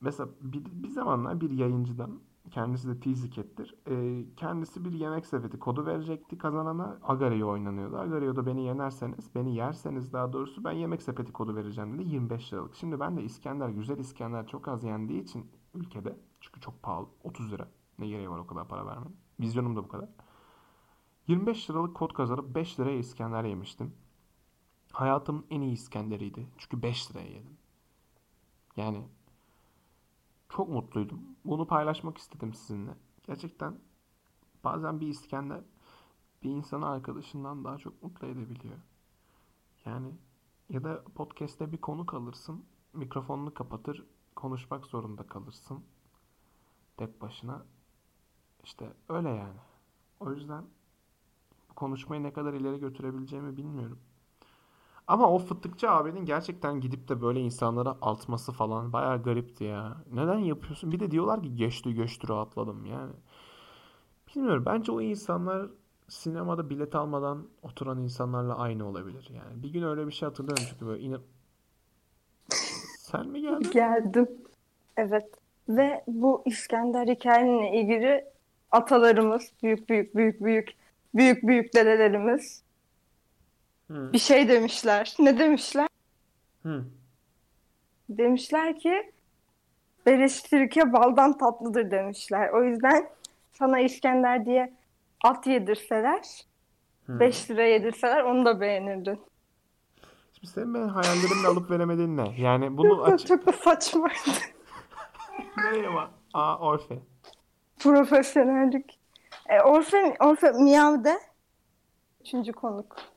Mesela 0.00 0.28
bir, 0.40 0.64
bir 0.64 0.88
zamanlar 0.88 1.40
bir 1.40 1.50
yayıncıdan 1.50 2.20
kendisi 2.50 2.88
de 2.88 3.00
Tiziket'tir. 3.00 3.74
Ee, 3.88 4.24
kendisi 4.36 4.84
bir 4.84 4.92
yemek 4.92 5.26
sepeti 5.26 5.58
kodu 5.58 5.86
verecekti 5.86 6.38
kazanana. 6.38 6.98
Agario 7.02 7.48
oynanıyordu. 7.48 7.98
Agario'da 7.98 8.46
beni 8.46 8.64
yenerseniz, 8.64 9.34
beni 9.34 9.54
yerseniz 9.54 10.12
daha 10.12 10.32
doğrusu 10.32 10.64
ben 10.64 10.72
yemek 10.72 11.02
sepeti 11.02 11.32
kodu 11.32 11.56
vereceğim 11.56 11.98
dedi. 11.98 12.08
25 12.08 12.52
liralık. 12.52 12.74
Şimdi 12.74 13.00
ben 13.00 13.16
de 13.16 13.22
İskender, 13.22 13.68
güzel 13.68 13.98
İskender 13.98 14.46
çok 14.46 14.68
az 14.68 14.84
yendiği 14.84 15.22
için 15.22 15.50
ülkede 15.74 16.16
çünkü 16.40 16.60
çok 16.60 16.82
pahalı. 16.82 17.06
30 17.24 17.52
lira. 17.52 17.68
Ne 17.98 18.08
gereği 18.08 18.30
var 18.30 18.38
o 18.38 18.46
kadar 18.46 18.68
para 18.68 18.86
vermenin. 18.86 19.16
Vizyonum 19.40 19.76
da 19.76 19.84
bu 19.84 19.88
kadar. 19.88 20.08
25 21.28 21.70
liralık 21.70 21.94
kod 21.96 22.12
kazanıp 22.12 22.54
5 22.54 22.80
liraya 22.80 22.98
İskender 22.98 23.44
yemiştim. 23.44 23.94
Hayatımın 24.92 25.46
en 25.50 25.60
iyi 25.60 25.72
İskenderiydi. 25.72 26.46
Çünkü 26.58 26.82
5 26.82 27.10
liraya 27.10 27.28
yedim. 27.28 27.56
Yani 28.76 29.04
çok 30.48 30.68
mutluydum. 30.68 31.20
Bunu 31.44 31.66
paylaşmak 31.66 32.18
istedim 32.18 32.54
sizinle. 32.54 32.94
Gerçekten 33.22 33.78
bazen 34.64 35.00
bir 35.00 35.08
İskender 35.08 35.60
bir 36.42 36.50
insanı 36.50 36.88
arkadaşından 36.88 37.64
daha 37.64 37.78
çok 37.78 38.02
mutlu 38.02 38.26
edebiliyor. 38.26 38.78
Yani 39.84 40.14
ya 40.68 40.84
da 40.84 41.04
podcast'te 41.14 41.72
bir 41.72 41.78
konuk 41.78 42.14
alırsın, 42.14 42.64
mikrofonunu 42.92 43.54
kapatır, 43.54 44.06
konuşmak 44.36 44.86
zorunda 44.86 45.26
kalırsın. 45.26 45.84
Tek 46.96 47.20
başına. 47.20 47.66
İşte 48.64 48.92
öyle 49.08 49.28
yani. 49.28 49.58
O 50.20 50.32
yüzden 50.32 50.64
konuşmayı 51.76 52.22
ne 52.22 52.32
kadar 52.32 52.54
ileri 52.54 52.80
götürebileceğimi 52.80 53.56
bilmiyorum. 53.56 53.98
Ama 55.06 55.30
o 55.30 55.38
fıttıkçı 55.38 55.90
abinin 55.90 56.24
gerçekten 56.24 56.80
gidip 56.80 57.08
de 57.08 57.22
böyle 57.22 57.40
insanlara 57.40 57.90
atması 58.02 58.52
falan 58.52 58.92
bayağı 58.92 59.22
garipti 59.22 59.64
ya. 59.64 59.96
Neden 60.12 60.38
yapıyorsun? 60.38 60.92
Bir 60.92 61.00
de 61.00 61.10
diyorlar 61.10 61.42
ki 61.42 61.56
geçti 61.56 61.94
göçtü 61.94 62.28
rahatladım 62.28 62.86
yani. 62.86 63.12
Bilmiyorum. 64.28 64.62
Bence 64.66 64.92
o 64.92 65.00
insanlar 65.00 65.66
sinemada 66.08 66.70
bilet 66.70 66.94
almadan 66.94 67.48
oturan 67.62 67.98
insanlarla 67.98 68.58
aynı 68.58 68.88
olabilir 68.88 69.30
yani. 69.34 69.62
Bir 69.62 69.72
gün 69.72 69.82
öyle 69.82 70.06
bir 70.06 70.12
şey 70.12 70.28
hatırlıyorum 70.28 70.64
çünkü 70.70 70.86
böyle 70.86 71.02
inan... 71.02 71.22
Sen 72.98 73.28
mi 73.28 73.40
geldin? 73.40 73.70
Geldim. 73.72 74.28
Evet. 74.96 75.30
Ve 75.68 76.04
bu 76.06 76.42
İskender 76.46 77.08
hikayenle 77.08 77.80
ilgili 77.80 78.24
atalarımız, 78.70 79.52
büyük 79.62 79.88
büyük 79.88 80.14
büyük 80.14 80.44
büyük 80.44 80.76
büyük 81.14 81.42
büyük 81.42 81.74
dedelerimiz 81.74 82.62
Hı. 83.92 84.12
bir 84.12 84.18
şey 84.18 84.48
demişler. 84.48 85.14
Ne 85.18 85.38
demişler? 85.38 85.88
Hı. 86.62 86.84
Demişler 88.08 88.78
ki 88.78 89.12
Bereştirke 90.06 90.92
baldan 90.92 91.38
tatlıdır 91.38 91.90
demişler. 91.90 92.48
O 92.48 92.64
yüzden 92.64 93.08
sana 93.52 93.80
İskender 93.80 94.46
diye 94.46 94.72
at 95.24 95.46
yedirseler, 95.46 96.46
Hı. 97.06 97.20
5 97.20 97.50
lira 97.50 97.62
yedirseler 97.62 98.22
onu 98.22 98.44
da 98.44 98.60
beğenirdin. 98.60 99.20
Şimdi 100.32 100.52
senin 100.52 100.74
benim 100.74 100.88
hayallerimle 100.88 101.48
alıp 101.48 101.70
veremediğin 101.70 102.16
ne? 102.16 102.34
Yani 102.38 102.76
bunu 102.76 102.88
Çok, 102.88 103.08
aç... 103.08 103.26
çok 103.26 103.46
da 103.46 103.52
saçmaydı. 103.52 104.14
Merhaba. 105.56 106.10
Aa 106.34 106.58
Orfe. 106.58 106.98
Profesyonellik. 107.78 108.98
E, 109.48 109.60
Orfe, 109.60 110.16
Orfe 110.20 110.52
Miyav'de 110.52 111.20
üçüncü 112.20 112.52
konuk. 112.52 113.11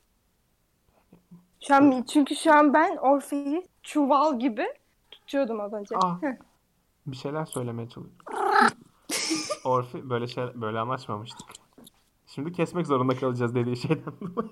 Şu 1.68 1.76
an, 1.76 2.04
çünkü 2.10 2.36
şu 2.36 2.54
an 2.54 2.74
ben 2.74 2.98
Orfe'yi 2.98 3.68
çuval 3.84 4.40
gibi 4.40 4.66
tutuyordum 5.12 5.62
az 5.62 5.74
önce. 5.74 5.96
Ah. 6.04 6.22
Heh. 6.22 6.36
Bir 7.08 7.16
şeyler 7.16 7.46
söylemeye 7.46 7.90
çalışıyorum. 7.90 8.26
Orfe 9.64 10.10
böyle 10.10 10.28
şey 10.28 10.44
böyle 10.56 10.80
anlaşmamıştık. 10.80 11.48
Şimdi 12.28 12.52
kesmek 12.52 12.88
zorunda 12.88 13.16
kalacağız 13.16 13.56
dediği 13.56 13.78
şeyden 13.78 14.14
dolayı. 14.22 14.50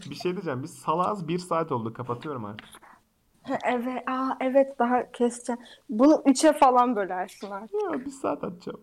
Bir 0.10 0.14
şey 0.14 0.32
diyeceğim. 0.32 0.62
Biz 0.62 0.74
salaz 0.74 1.28
bir 1.28 1.38
saat 1.38 1.72
oldu. 1.72 1.92
Kapatıyorum 1.92 2.44
artık. 2.44 2.68
Evet, 3.64 4.08
aa, 4.08 4.36
evet 4.40 4.78
daha 4.78 5.12
keseceğim. 5.12 5.60
Bunu 5.88 6.22
üçe 6.26 6.52
falan 6.52 6.96
bölersin 6.96 7.50
artık. 7.50 7.82
Ya 7.82 8.04
bir 8.04 8.10
saat 8.10 8.44
atacağım. 8.44 8.80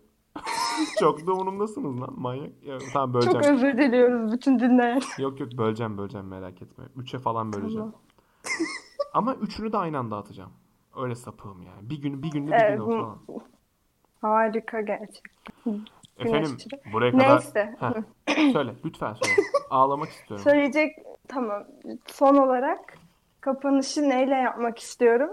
Çok 1.00 1.28
da 1.28 1.34
umurumdasınız 1.34 2.02
lan 2.02 2.14
manyak. 2.18 2.64
Ya, 2.64 2.78
tamam 2.94 3.22
Çok 3.22 3.34
böleceğim. 3.34 3.56
özür 3.56 3.78
diliyoruz 3.78 4.32
bütün 4.34 4.60
dinleyen. 4.60 5.02
Yok 5.18 5.40
yok 5.40 5.50
böleceğim 5.58 5.98
böleceğim 5.98 6.28
merak 6.28 6.62
etme. 6.62 6.84
Üçe 6.96 7.20
falan 7.20 7.54
böleceğim. 7.54 7.92
Tamam. 7.92 7.94
Ama 9.14 9.36
üçünü 9.36 9.72
de 9.74 9.78
aynı 9.78 9.98
anda 9.98 10.18
atacağım. 10.18 10.52
Öyle 10.98 11.16
sapığım 11.16 11.62
yani. 11.62 11.90
Bir 11.90 12.02
gün 12.02 12.24
bir 12.24 12.32
günde 12.32 12.52
bir 12.52 12.56
Evet, 12.56 12.78
gün 12.80 12.86
falan. 12.86 13.20
Harika 14.22 14.82
gerçekten. 14.82 15.80
Efendim 16.20 16.56
aşırı. 16.56 16.94
buraya 16.94 17.12
kadar 17.12 17.30
Neyse. 17.30 17.76
Heh, 17.80 17.94
söyle 18.54 18.76
lütfen 18.86 19.14
söyle. 19.14 19.36
Ağlamak 19.70 20.10
istiyorum. 20.10 20.44
Söyleyecek 20.44 20.96
tamam. 21.28 21.64
Son 22.08 22.36
olarak 22.36 22.98
kapanışı 23.42 24.10
neyle 24.10 24.36
yapmak 24.36 24.80
istiyorum? 24.80 25.30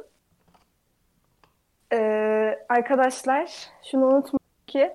Ee, 1.92 2.58
arkadaşlar 2.68 3.68
şunu 3.90 4.04
unutmayın 4.04 4.38
ki 4.66 4.92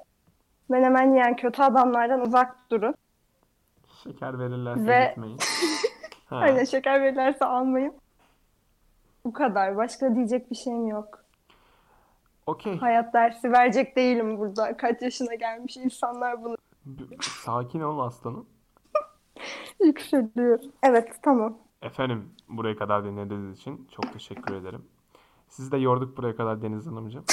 menemen 0.69 1.11
yiyen 1.11 1.35
kötü 1.35 1.61
adamlardan 1.61 2.21
uzak 2.21 2.71
durun. 2.71 2.95
Şeker 4.03 4.39
verirlerse 4.39 4.87
Ve- 4.87 5.07
gitmeyin. 5.09 5.37
Ha, 6.25 6.35
Aynen 6.37 6.63
şeker 6.63 7.01
verirlerse 7.01 7.45
almayın. 7.45 7.93
Bu 9.25 9.33
kadar. 9.33 9.77
Başka 9.77 10.15
diyecek 10.15 10.51
bir 10.51 10.55
şeyim 10.55 10.87
yok. 10.87 11.23
Okey. 12.47 12.77
Hayat 12.77 13.13
dersi 13.13 13.51
verecek 13.51 13.95
değilim 13.95 14.37
burada. 14.37 14.77
Kaç 14.77 15.01
yaşına 15.01 15.35
gelmiş 15.35 15.77
insanlar 15.77 16.43
bunu 16.43 16.55
Sakin 17.21 17.79
ol 17.81 17.99
aslanım. 17.99 18.45
yükseliyor. 19.83 20.59
Evet 20.83 21.09
tamam. 21.23 21.57
Efendim 21.81 22.31
buraya 22.49 22.75
kadar 22.75 23.05
dinlediğiniz 23.05 23.57
için 23.59 23.87
çok 23.91 24.13
teşekkür 24.13 24.53
ederim. 24.55 24.85
Sizi 25.47 25.71
de 25.71 25.77
yorduk 25.77 26.17
buraya 26.17 26.35
kadar 26.35 26.61
Deniz 26.61 26.87
Hanımcığım. 26.87 27.25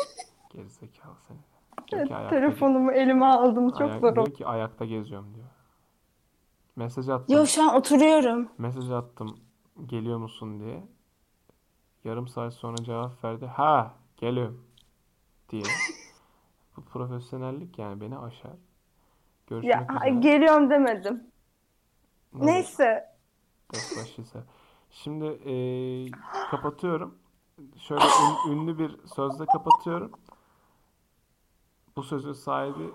Gerizekalı 0.50 1.14
seni. 1.28 1.38
Evet, 1.92 2.08
ki 2.08 2.14
telefonumu 2.30 2.92
elime 2.92 3.26
aldım. 3.26 3.70
Çok 3.70 3.80
ayak- 3.90 4.00
zor 4.00 4.14
diyor 4.14 4.34
ki 4.34 4.46
ayakta 4.46 4.84
geziyorum 4.84 5.34
diyor. 5.34 5.46
Mesaj 6.76 7.08
attım. 7.08 7.36
Yo 7.36 7.46
şu 7.46 7.62
an 7.70 7.76
oturuyorum. 7.76 8.48
Mesaj 8.58 8.90
attım. 8.90 9.38
Geliyor 9.86 10.18
musun 10.18 10.60
diye. 10.60 10.82
Yarım 12.04 12.28
saat 12.28 12.54
sonra 12.54 12.76
cevap 12.84 13.24
verdi. 13.24 13.46
Ha, 13.46 13.94
geliyorum 14.16 14.64
diye. 15.50 15.62
Bu 16.76 16.84
profesyonellik 16.84 17.78
yani 17.78 18.00
beni 18.00 18.18
aşar. 18.18 18.50
Görüşmek 19.46 19.74
Ya 19.74 19.86
üzere. 19.96 20.10
geliyorum 20.10 20.70
demedim. 20.70 21.22
Ne 22.34 22.46
Neyse. 22.46 23.04
ders 23.74 23.96
başıysa. 23.98 24.44
Şimdi 24.90 25.24
eee, 25.24 26.10
kapatıyorum. 26.50 27.14
Şöyle 27.78 28.04
ün- 28.04 28.52
ünlü 28.52 28.78
bir 28.78 28.96
sözle 29.06 29.46
kapatıyorum. 29.46 30.12
Bu 31.96 32.02
sözün 32.02 32.32
sahibi 32.32 32.90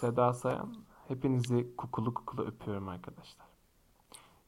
Seda 0.00 0.32
Sayan. 0.32 0.74
Hepinizi 1.08 1.76
kukulu 1.76 2.14
kukulu 2.14 2.42
öpüyorum 2.42 2.88
arkadaşlar. 2.88 3.46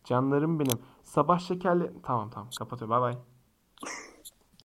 Canlarım 0.05 0.61
benim. 0.61 0.79
Sabah 1.03 1.39
şekerli... 1.39 2.03
Tamam 2.03 2.31
tamam 2.31 2.49
kapatıyorum. 2.59 2.91
Bay 2.91 3.01
bay. 3.01 3.19